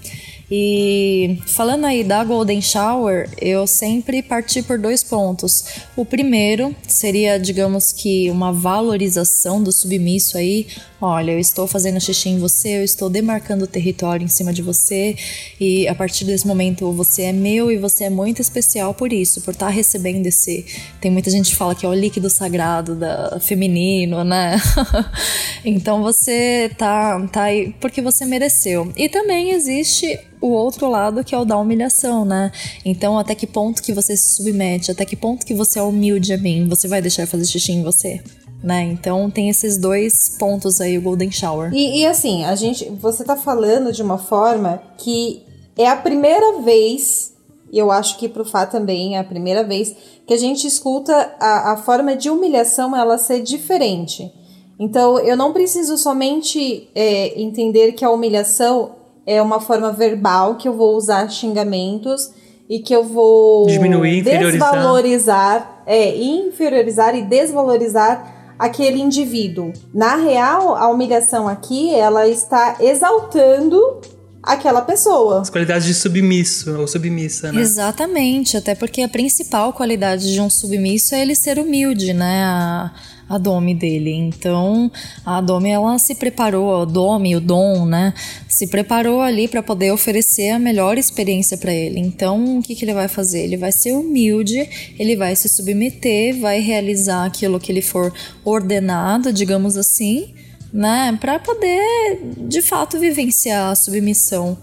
E 0.49 1.39
falando 1.45 1.85
aí 1.85 2.03
da 2.05 2.23
Golden 2.23 2.61
Shower, 2.61 3.29
eu 3.41 3.67
sempre 3.67 4.23
parti 4.23 4.61
por 4.61 4.79
dois 4.79 5.03
pontos. 5.03 5.65
O 5.95 6.05
primeiro 6.05 6.73
seria, 6.87 7.37
digamos 7.37 7.91
que, 7.91 8.31
uma 8.31 8.53
valorização 8.53 9.61
do 9.61 9.71
submisso 9.73 10.37
aí. 10.37 10.67
Olha, 10.99 11.31
eu 11.31 11.39
estou 11.39 11.67
fazendo 11.67 12.01
xixi 12.01 12.29
em 12.29 12.39
você, 12.39 12.79
eu 12.79 12.83
estou 12.83 13.07
demarcando 13.07 13.65
o 13.65 13.67
território 13.67 14.25
em 14.25 14.27
cima 14.27 14.51
de 14.51 14.63
você, 14.63 15.15
e 15.59 15.87
a 15.87 15.93
partir 15.93 16.25
desse 16.25 16.47
momento 16.47 16.91
você 16.91 17.23
é 17.23 17.31
meu 17.31 17.71
e 17.71 17.77
você 17.77 18.05
é 18.05 18.09
muito 18.09 18.41
especial 18.41 18.95
por 18.95 19.13
isso, 19.13 19.41
por 19.41 19.53
estar 19.53 19.69
recebendo 19.69 20.25
esse. 20.25 20.65
Tem 20.99 21.11
muita 21.11 21.29
gente 21.29 21.51
que 21.51 21.55
fala 21.55 21.75
que 21.75 21.85
é 21.85 21.89
o 21.89 21.93
líquido 21.93 22.31
sagrado 22.31 22.95
da 22.95 23.39
feminino, 23.39 24.23
né? 24.23 24.57
então 25.63 26.01
você 26.01 26.71
tá, 26.75 27.23
tá 27.27 27.43
aí 27.43 27.75
porque 27.79 28.01
você 28.01 28.25
mereceu. 28.25 28.91
E 28.97 29.07
também 29.07 29.51
existe 29.51 30.19
o 30.41 30.49
outro 30.49 30.89
lado 30.89 31.23
que 31.23 31.35
é 31.35 31.37
o 31.37 31.45
da 31.45 31.57
humilhação, 31.59 32.25
né? 32.25 32.51
Então, 32.83 33.19
até 33.19 33.35
que 33.35 33.45
ponto 33.45 33.83
que 33.83 33.93
você 33.93 34.17
se 34.17 34.35
submete, 34.35 34.89
até 34.89 35.05
que 35.05 35.15
ponto 35.15 35.45
que 35.45 35.53
você 35.53 35.77
é 35.77 35.83
humilde 35.83 36.33
a 36.33 36.37
mim, 36.39 36.67
você 36.67 36.87
vai 36.87 37.03
deixar 37.03 37.21
eu 37.21 37.27
fazer 37.27 37.45
xixi 37.45 37.73
em 37.73 37.83
você? 37.83 38.19
Né? 38.67 38.83
Então 38.83 39.31
tem 39.31 39.47
esses 39.47 39.77
dois 39.77 40.35
pontos 40.37 40.81
aí, 40.81 40.97
o 40.97 41.01
Golden 41.01 41.31
Shower. 41.31 41.73
E, 41.73 42.01
e 42.01 42.05
assim, 42.05 42.43
a 42.43 42.53
gente, 42.53 42.89
você 42.99 43.23
tá 43.23 43.37
falando 43.37 43.93
de 43.93 44.03
uma 44.03 44.17
forma 44.17 44.81
que 44.97 45.41
é 45.77 45.87
a 45.87 45.95
primeira 45.95 46.59
vez, 46.59 47.33
e 47.71 47.79
eu 47.79 47.89
acho 47.89 48.17
que 48.17 48.27
pro 48.27 48.43
Fá 48.43 48.65
também 48.65 49.15
é 49.15 49.19
a 49.19 49.23
primeira 49.23 49.63
vez, 49.63 49.95
que 50.27 50.33
a 50.33 50.37
gente 50.37 50.67
escuta 50.67 51.33
a, 51.39 51.71
a 51.71 51.77
forma 51.77 52.13
de 52.13 52.29
humilhação 52.29 52.93
ela 52.93 53.17
ser 53.17 53.41
diferente. 53.41 54.29
Então, 54.77 55.17
eu 55.17 55.37
não 55.37 55.53
preciso 55.53 55.97
somente 55.97 56.89
é, 56.93 57.41
entender 57.41 57.93
que 57.93 58.03
a 58.03 58.11
humilhação 58.11 58.97
é 59.25 59.41
uma 59.41 59.61
forma 59.61 59.93
verbal, 59.93 60.55
que 60.55 60.67
eu 60.67 60.73
vou 60.73 60.97
usar 60.97 61.29
xingamentos 61.29 62.31
e 62.69 62.79
que 62.79 62.93
eu 62.93 63.05
vou 63.05 63.65
Diminuir, 63.65 64.23
desvalorizar, 64.23 65.83
é, 65.85 66.17
inferiorizar 66.17 67.15
e 67.15 67.21
desvalorizar 67.21 68.36
aquele 68.57 68.99
indivíduo. 68.99 69.73
Na 69.93 70.15
real, 70.15 70.75
a 70.75 70.89
humilhação 70.89 71.47
aqui, 71.47 71.93
ela 71.93 72.27
está 72.27 72.77
exaltando 72.79 74.01
aquela 74.41 74.81
pessoa. 74.81 75.41
As 75.41 75.49
qualidades 75.49 75.85
de 75.85 75.93
submisso 75.93 76.79
ou 76.79 76.87
submissa, 76.87 77.51
né? 77.51 77.61
Exatamente, 77.61 78.55
até 78.55 78.73
porque 78.73 79.01
a 79.01 79.09
principal 79.09 79.73
qualidade 79.73 80.33
de 80.33 80.39
um 80.39 80.49
submisso 80.49 81.13
é 81.13 81.21
ele 81.21 81.35
ser 81.35 81.59
humilde, 81.59 82.13
né? 82.13 82.43
A 82.43 82.93
a 83.29 83.37
Domi 83.37 83.73
dele. 83.73 84.11
Então, 84.11 84.91
a 85.25 85.41
Domi 85.41 85.69
ela 85.69 85.97
se 85.99 86.15
preparou, 86.15 86.81
a 86.81 86.85
Domi, 86.85 87.35
o 87.35 87.41
Dom, 87.41 87.85
né, 87.85 88.13
se 88.47 88.67
preparou 88.67 89.21
ali 89.21 89.47
para 89.47 89.61
poder 89.61 89.91
oferecer 89.91 90.51
a 90.51 90.59
melhor 90.59 90.97
experiência 90.97 91.57
para 91.57 91.73
ele. 91.73 91.99
Então, 91.99 92.59
o 92.59 92.61
que, 92.61 92.75
que 92.75 92.85
ele 92.85 92.93
vai 92.93 93.07
fazer? 93.07 93.43
Ele 93.43 93.57
vai 93.57 93.71
ser 93.71 93.93
humilde, 93.93 94.69
ele 94.97 95.15
vai 95.15 95.35
se 95.35 95.49
submeter, 95.49 96.39
vai 96.39 96.59
realizar 96.59 97.25
aquilo 97.25 97.59
que 97.59 97.71
ele 97.71 97.81
for 97.81 98.13
ordenado, 98.45 99.33
digamos 99.33 99.75
assim, 99.75 100.33
né, 100.71 101.17
para 101.19 101.39
poder 101.39 102.19
de 102.47 102.61
fato 102.61 102.99
vivenciar 102.99 103.71
a 103.71 103.75
submissão. 103.75 104.57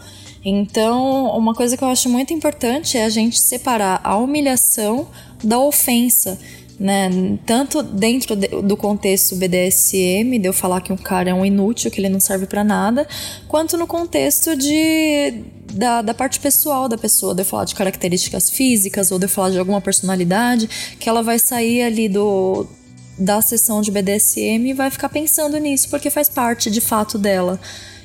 Então, 0.44 1.27
uma 1.38 1.55
coisa 1.55 1.74
que 1.74 1.83
eu 1.83 1.88
acho 1.88 2.09
muito 2.09 2.35
importante 2.35 2.98
é 2.98 3.05
a 3.05 3.09
gente 3.09 3.40
separar 3.40 4.00
a 4.05 4.16
humilhação 4.16 5.09
da 5.42 5.59
ofensa 5.59 6.38
né? 6.85 7.09
Tanto 7.47 7.83
dentro 7.83 8.37
de, 8.37 8.47
do 8.47 8.77
contexto 8.77 9.35
BDSM, 9.37 10.38
de 10.38 10.47
eu 10.47 10.53
falar 10.53 10.83
que 10.83 10.92
um 10.92 10.99
cara 10.99 11.31
é 11.31 11.35
um 11.35 11.42
inútil, 11.42 11.90
que 11.90 11.99
ele 11.99 12.11
não 12.11 12.20
serve 12.20 12.44
para 12.44 12.62
nada, 12.62 13.09
quanto 13.49 13.79
no 13.79 13.87
contexto 13.87 14.55
de 14.55 15.44
da, 15.73 16.03
da 16.03 16.12
parte 16.12 16.38
pessoal 16.38 16.87
da 16.87 16.99
pessoa, 16.99 17.35
de 17.35 17.40
eu 17.40 17.47
falar 17.47 17.64
de 17.64 17.75
características 17.75 18.51
físicas 18.51 19.11
ou 19.11 19.18
de 19.18 19.25
eu 19.25 19.31
falar 19.31 19.49
de 19.49 19.59
alguma 19.59 19.81
personalidade, 19.81 20.68
que 21.01 21.09
ela 21.09 21.23
vai 21.23 21.38
sair 21.38 21.81
ali 21.81 22.07
do 22.07 22.66
da 23.18 23.40
sessão 23.40 23.81
de 23.81 23.90
BDSM 23.90 24.68
e 24.68 24.75
vai 24.75 24.90
ficar 24.90 25.09
pensando 25.09 25.57
nisso, 25.57 25.88
porque 25.88 26.11
faz 26.11 26.29
parte 26.29 26.70
de 26.70 26.83
fato 26.83 27.16
dela. 27.16 27.59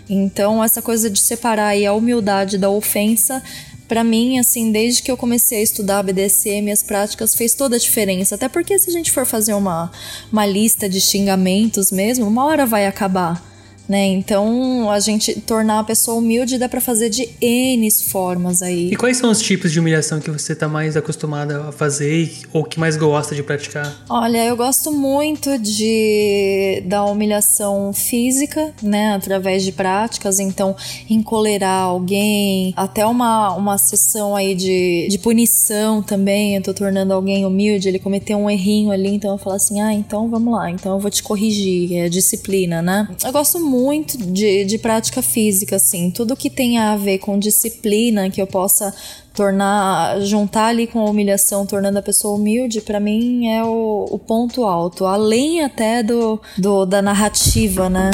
Então, 0.10 0.64
essa 0.64 0.82
coisa 0.82 1.10
de 1.10 1.20
separar 1.20 1.76
a 1.76 1.94
humildade 1.94 2.58
da 2.58 2.70
ofensa 2.70 3.44
para 3.90 4.04
mim, 4.04 4.38
assim, 4.38 4.72
desde 4.72 5.02
que 5.02 5.12
eu 5.12 5.18
comecei 5.18 5.60
a 5.60 5.64
estudar 5.64 6.04
BDSM, 6.04 6.72
as 6.72 6.84
práticas 6.84 7.34
fez 7.34 7.56
toda 7.56 7.76
a 7.76 7.80
diferença. 7.80 8.36
Até 8.36 8.48
porque 8.48 8.78
se 8.78 8.88
a 8.88 8.94
gente 8.94 9.12
for 9.12 9.26
fazer 9.26 9.56
uma, 9.56 9.92
uma 10.32 10.46
lista 10.46 10.88
de 10.88 11.02
xingamentos 11.02 11.92
mesmo, 11.92 12.28
uma 12.28 12.46
hora 12.46 12.68
vai 12.68 12.86
acabar 12.86 13.49
né? 13.90 14.06
Então, 14.06 14.92
a 14.92 15.00
gente 15.00 15.42
tornar 15.42 15.80
a 15.80 15.84
pessoa 15.84 16.18
humilde 16.18 16.60
dá 16.60 16.70
para 16.70 16.80
fazer 16.80 17.10
de 17.10 17.28
N 17.42 17.90
formas 18.12 18.62
aí. 18.62 18.92
E 18.92 18.96
quais 18.96 19.18
são 19.18 19.32
os 19.32 19.42
tipos 19.42 19.72
de 19.72 19.80
humilhação 19.80 20.20
que 20.20 20.30
você 20.30 20.56
tá 20.56 20.68
mais 20.68 20.96
acostumada 20.96 21.70
a 21.70 21.72
fazer 21.72 22.32
ou 22.54 22.64
que 22.64 22.80
mais 22.80 22.96
gosta 22.96 23.34
de 23.34 23.42
praticar? 23.42 24.06
Olha, 24.08 24.46
eu 24.46 24.56
gosto 24.56 24.92
muito 24.92 25.58
de 25.58 26.84
da 26.86 27.04
humilhação 27.04 27.92
física, 27.92 28.72
né, 28.84 29.14
através 29.14 29.64
de 29.64 29.72
práticas, 29.72 30.40
então 30.40 30.76
encolerar 31.10 31.86
alguém, 31.86 32.74
até 32.78 33.04
uma, 33.06 33.56
uma 33.56 33.78
sessão 33.80 34.36
aí 34.36 34.54
de, 34.54 35.08
de 35.10 35.18
punição 35.18 36.04
também, 36.04 36.56
eu 36.56 36.62
tô 36.62 36.74
tornando 36.76 37.12
alguém 37.12 37.44
humilde, 37.44 37.88
ele 37.88 37.98
cometeu 37.98 38.38
um 38.38 38.50
errinho 38.50 38.92
ali, 38.92 39.10
então 39.16 39.32
eu 39.32 39.38
falo 39.40 39.56
assim: 39.56 39.82
"Ah, 39.82 39.94
então 39.94 40.30
vamos 40.30 40.54
lá, 40.54 40.70
então 40.70 40.94
eu 40.94 41.00
vou 41.00 41.10
te 41.10 41.24
corrigir", 41.24 41.96
é 41.98 42.10
disciplina, 42.10 42.82
né? 42.84 43.08
Eu 43.26 43.32
gosto 43.32 43.60
muito 43.60 43.79
muito 43.80 44.18
de, 44.18 44.66
de 44.66 44.78
prática 44.78 45.22
física, 45.22 45.78
assim. 45.78 46.12
Tudo 46.12 46.36
que 46.36 46.50
tem 46.50 46.78
a 46.78 46.96
ver 46.98 47.20
com 47.20 47.40
disciplina, 47.40 48.30
que 48.30 48.42
eu 48.42 48.48
possa 48.48 48.94
tornar, 49.34 50.20
juntar 50.22 50.66
ali 50.66 50.86
com 50.86 51.00
a 51.00 51.06
humilhação, 51.06 51.66
tornando 51.66 51.98
a 51.98 52.02
pessoa 52.02 52.36
humilde, 52.36 52.82
para 52.82 53.00
mim 53.00 53.48
é 53.48 53.64
o, 53.64 54.06
o, 54.12 54.20
ponto 54.20 54.66
alto. 54.66 55.06
Além 55.06 55.64
até 55.64 56.04
do, 56.04 56.42
do 56.58 56.86
da 56.86 57.02
narrativa, 57.02 57.90
né? 57.90 58.12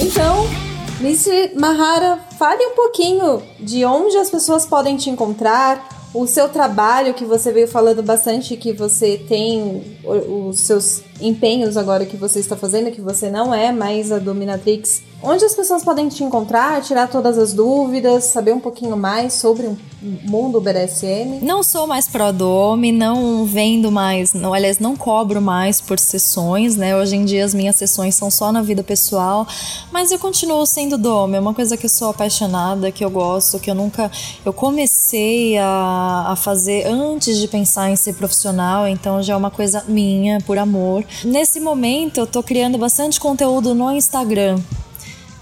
Então, 0.00 0.46
Miss 1.00 1.28
Mahara, 1.54 2.18
fale 2.38 2.64
um 2.64 2.74
pouquinho 2.74 3.42
de 3.58 3.84
onde 3.84 4.16
as 4.16 4.30
pessoas 4.30 4.64
podem 4.64 4.96
te 4.96 5.10
encontrar, 5.10 5.99
o 6.12 6.26
seu 6.26 6.48
trabalho, 6.48 7.14
que 7.14 7.24
você 7.24 7.52
veio 7.52 7.68
falando 7.68 8.02
bastante, 8.02 8.56
que 8.56 8.72
você 8.72 9.16
tem 9.16 9.98
os 10.04 10.60
seus 10.60 11.02
empenhos 11.20 11.76
agora 11.76 12.06
que 12.06 12.16
você 12.16 12.40
está 12.40 12.56
fazendo, 12.56 12.90
que 12.90 13.00
você 13.00 13.30
não 13.30 13.54
é 13.54 13.72
mais 13.72 14.10
a 14.12 14.18
Dominatrix 14.18 15.02
Onde 15.22 15.44
as 15.44 15.54
pessoas 15.54 15.84
podem 15.84 16.08
te 16.08 16.24
encontrar, 16.24 16.80
tirar 16.80 17.06
todas 17.06 17.36
as 17.36 17.52
dúvidas, 17.52 18.24
saber 18.24 18.54
um 18.54 18.60
pouquinho 18.60 18.96
mais 18.96 19.34
sobre 19.34 19.66
o 19.66 19.76
mundo 20.02 20.58
BDSM? 20.62 21.40
Não 21.42 21.62
sou 21.62 21.86
mais 21.86 22.08
pro 22.08 22.32
Dome, 22.32 22.90
não 22.90 23.44
vendo 23.44 23.92
mais, 23.92 24.32
não, 24.32 24.54
aliás, 24.54 24.78
não 24.78 24.96
cobro 24.96 25.42
mais 25.42 25.78
por 25.78 25.98
sessões, 25.98 26.74
né? 26.74 26.96
Hoje 26.96 27.16
em 27.16 27.26
dia 27.26 27.44
as 27.44 27.52
minhas 27.52 27.76
sessões 27.76 28.14
são 28.14 28.30
só 28.30 28.50
na 28.50 28.62
vida 28.62 28.82
pessoal, 28.82 29.46
mas 29.92 30.10
eu 30.10 30.18
continuo 30.18 30.64
sendo 30.64 30.96
Dome, 30.96 31.36
é 31.36 31.40
uma 31.40 31.52
coisa 31.52 31.76
que 31.76 31.84
eu 31.84 31.90
sou 31.90 32.08
apaixonada, 32.08 32.90
que 32.90 33.04
eu 33.04 33.10
gosto, 33.10 33.58
que 33.58 33.70
eu 33.70 33.74
nunca. 33.74 34.10
Eu 34.42 34.54
comecei 34.54 35.58
a, 35.58 36.28
a 36.28 36.36
fazer 36.36 36.86
antes 36.86 37.36
de 37.36 37.46
pensar 37.46 37.90
em 37.90 37.96
ser 37.96 38.14
profissional, 38.14 38.88
então 38.88 39.22
já 39.22 39.34
é 39.34 39.36
uma 39.36 39.50
coisa 39.50 39.84
minha, 39.86 40.40
por 40.46 40.56
amor. 40.56 41.04
Nesse 41.24 41.60
momento 41.60 42.18
eu 42.18 42.26
tô 42.26 42.42
criando 42.42 42.78
bastante 42.78 43.20
conteúdo 43.20 43.74
no 43.74 43.90
Instagram 43.92 44.60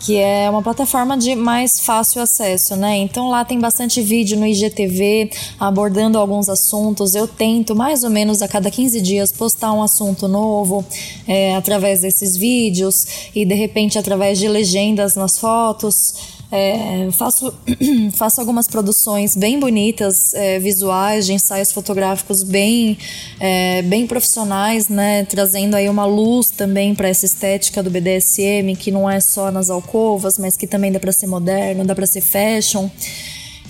que 0.01 0.17
é 0.17 0.49
uma 0.49 0.63
plataforma 0.63 1.17
de 1.17 1.35
mais 1.35 1.81
fácil 1.81 2.23
acesso, 2.23 2.77
né? 2.77 2.97
Então 2.99 3.29
lá 3.29 3.45
tem 3.45 3.59
bastante 3.59 4.01
vídeo 4.01 4.39
no 4.39 4.47
IGTV 4.47 5.31
abordando 5.59 6.19
alguns 6.19 6.49
assuntos. 6.49 7.15
Eu 7.15 7.27
tento 7.27 7.75
mais 7.75 8.05
ou 8.05 8.11
menos 8.11 8.41
a 8.41 8.49
cada 8.49 8.71
15 8.71 9.01
dias 9.01 9.33
postar 9.33 9.73
um 9.73 9.83
assunto 9.83 10.29
novo 10.29 10.85
é, 11.27 11.55
através 11.57 12.01
desses 12.01 12.37
vídeos 12.37 13.31
e 13.35 13.45
de 13.45 13.55
repente 13.55 13.99
através 13.99 14.39
de 14.39 14.49
legendas 14.49 15.17
nas 15.17 15.39
fotos. 15.39 16.38
É, 16.51 17.09
faço, 17.13 17.53
faço 18.17 18.41
algumas 18.41 18.67
produções 18.67 19.37
bem 19.37 19.61
bonitas, 19.61 20.33
é, 20.33 20.59
visuais, 20.59 21.27
de 21.27 21.35
ensaios 21.35 21.73
fotográficos 21.73 22.43
bem, 22.43 22.97
é, 23.39 23.83
bem 23.83 24.07
profissionais, 24.07 24.89
né? 24.89 25.25
Trazendo 25.25 25.75
aí 25.75 25.89
uma 25.89 26.07
luz 26.07 26.51
também 26.51 26.95
para 26.95 27.09
essa 27.09 27.27
estética 27.27 27.83
do 27.83 27.91
BDSM, 27.91 28.75
que 28.79 28.91
não 28.91 29.09
é 29.09 29.21
só 29.21 29.51
nas 29.51 29.69
alcovas, 29.69 30.39
mas 30.39 30.57
que 30.57 30.67
também 30.67 30.91
dá 30.91 30.99
para 30.99 31.13
ser 31.13 31.27
moderno, 31.27 31.85
dá 31.85 31.95
para 31.95 32.07
ser 32.07 32.23
fashion. 32.23 32.89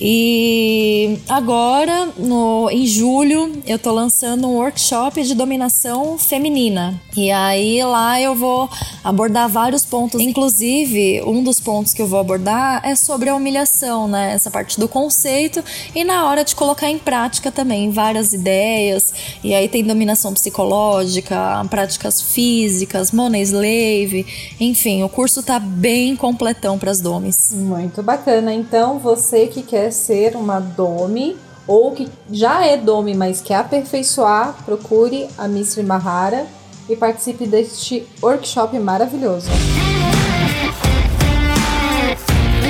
E 0.01 1.19
agora, 1.29 2.07
no, 2.17 2.71
em 2.71 2.87
julho, 2.87 3.53
eu 3.67 3.79
tô 3.79 3.91
lançando 3.91 4.47
um 4.47 4.57
workshop 4.57 5.23
de 5.23 5.35
dominação 5.35 6.17
feminina. 6.17 7.01
E 7.17 7.31
aí 7.33 7.83
lá 7.83 8.21
eu 8.21 8.35
vou 8.35 8.71
abordar 9.03 9.49
vários 9.49 9.85
pontos. 9.85 10.21
Inclusive, 10.21 11.23
um 11.27 11.43
dos 11.43 11.59
pontos 11.59 11.93
que 11.93 12.01
eu 12.01 12.07
vou 12.07 12.21
abordar 12.21 12.81
é 12.85 12.95
sobre 12.95 13.29
a 13.29 13.35
humilhação, 13.35 14.07
né? 14.07 14.33
Essa 14.33 14.51
parte 14.51 14.79
do 14.79 14.89
conceito 14.89 15.65
e 15.95 16.05
na 16.05 16.27
hora 16.27 16.45
de 16.45 16.55
colocar 16.55 16.89
em 16.89 16.99
prática 16.99 17.51
também 17.51 17.91
várias 17.91 18.33
ideias. 18.33 19.13
E 19.43 19.53
aí 19.53 19.69
tem 19.69 19.83
dominação 19.83 20.33
psicológica, 20.33 21.65
práticas 21.71 22.23
físicas, 22.23 23.11
money 23.11 23.43
slave, 23.43 24.27
enfim, 24.61 25.03
o 25.03 25.09
curso 25.09 25.43
tá 25.43 25.59
bem 25.59 26.15
completão 26.15 26.79
para 26.79 26.91
as 26.91 27.01
domes. 27.01 27.53
Muito 27.53 28.03
bacana. 28.03 28.55
Então, 28.55 28.99
você 28.99 29.47
que 29.47 29.63
quer 29.63 29.88
quer 29.89 29.93
ser 29.93 30.37
uma 30.37 30.61
Domi 30.61 31.37
ou 31.67 31.93
que 31.93 32.09
já 32.31 32.65
é 32.65 32.77
Domi, 32.77 33.15
mas 33.15 33.41
quer 33.41 33.57
aperfeiçoar, 33.57 34.55
procure 34.65 35.27
a 35.37 35.49
Mistri 35.49 35.83
Mahara 35.83 36.47
e 36.89 36.97
participe 36.97 37.47
deste 37.47 38.07
workshop 38.23 38.79
maravilhoso. 38.79 39.49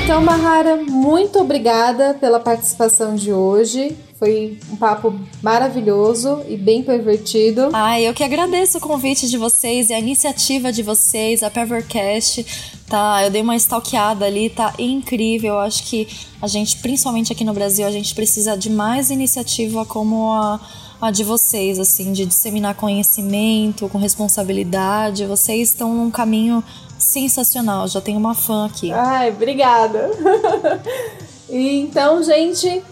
Então, 0.03 0.23
Mahara, 0.23 0.77
muito 0.77 1.39
obrigada 1.39 2.15
pela 2.15 2.41
participação 2.41 3.15
de 3.15 3.33
hoje. 3.33 3.97
Foi 4.19 4.59
um 4.71 4.77
papo 4.77 5.15
maravilhoso 5.43 6.43
e 6.49 6.57
bem 6.57 6.83
pervertido. 6.83 7.69
Ah, 7.73 8.01
eu 8.01 8.15
que 8.15 8.25
agradeço 8.25 8.79
o 8.79 8.81
convite 8.81 9.29
de 9.29 9.37
vocês 9.37 9.91
e 9.91 9.95
a 9.95 9.99
iniciativa 9.99 10.73
de 10.73 10.83
vocês, 10.83 11.43
a 11.43 11.51
Pervercast 11.51 12.78
Tá, 12.89 13.23
eu 13.23 13.31
dei 13.31 13.43
uma 13.43 13.55
stalkeada 13.57 14.25
ali, 14.25 14.49
tá 14.49 14.73
incrível. 14.79 15.55
Eu 15.55 15.61
acho 15.61 15.83
que 15.85 16.09
a 16.41 16.47
gente, 16.47 16.79
principalmente 16.79 17.31
aqui 17.33 17.45
no 17.45 17.53
Brasil, 17.53 17.87
a 17.87 17.91
gente 17.91 18.15
precisa 18.15 18.57
de 18.57 18.71
mais 18.71 19.11
iniciativa 19.11 19.85
como 19.85 20.33
a, 20.33 20.59
a 20.99 21.11
de 21.11 21.23
vocês, 21.23 21.79
assim, 21.79 22.13
de 22.13 22.25
disseminar 22.25 22.75
conhecimento 22.75 23.89
com 23.91 23.99
responsabilidade. 23.99 25.27
Vocês 25.27 25.69
estão 25.69 25.95
num 25.95 26.11
caminho 26.11 26.65
sensacional. 26.99 27.87
Já 27.89 28.01
tenho 28.01 28.19
uma 28.19 28.35
fã 28.35 28.65
aqui. 28.65 28.91
Ai, 28.91 29.29
obrigada. 29.29 30.11
então, 31.51 32.23
gente, 32.23 32.83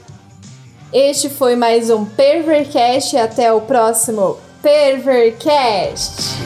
este 0.93 1.31
foi 1.31 1.57
mais 1.57 1.89
um 1.89 2.05
Pervercast. 2.05 3.17
Até 3.17 3.51
o 3.51 3.63
próximo 3.63 4.37
Pervercast. 4.61 6.37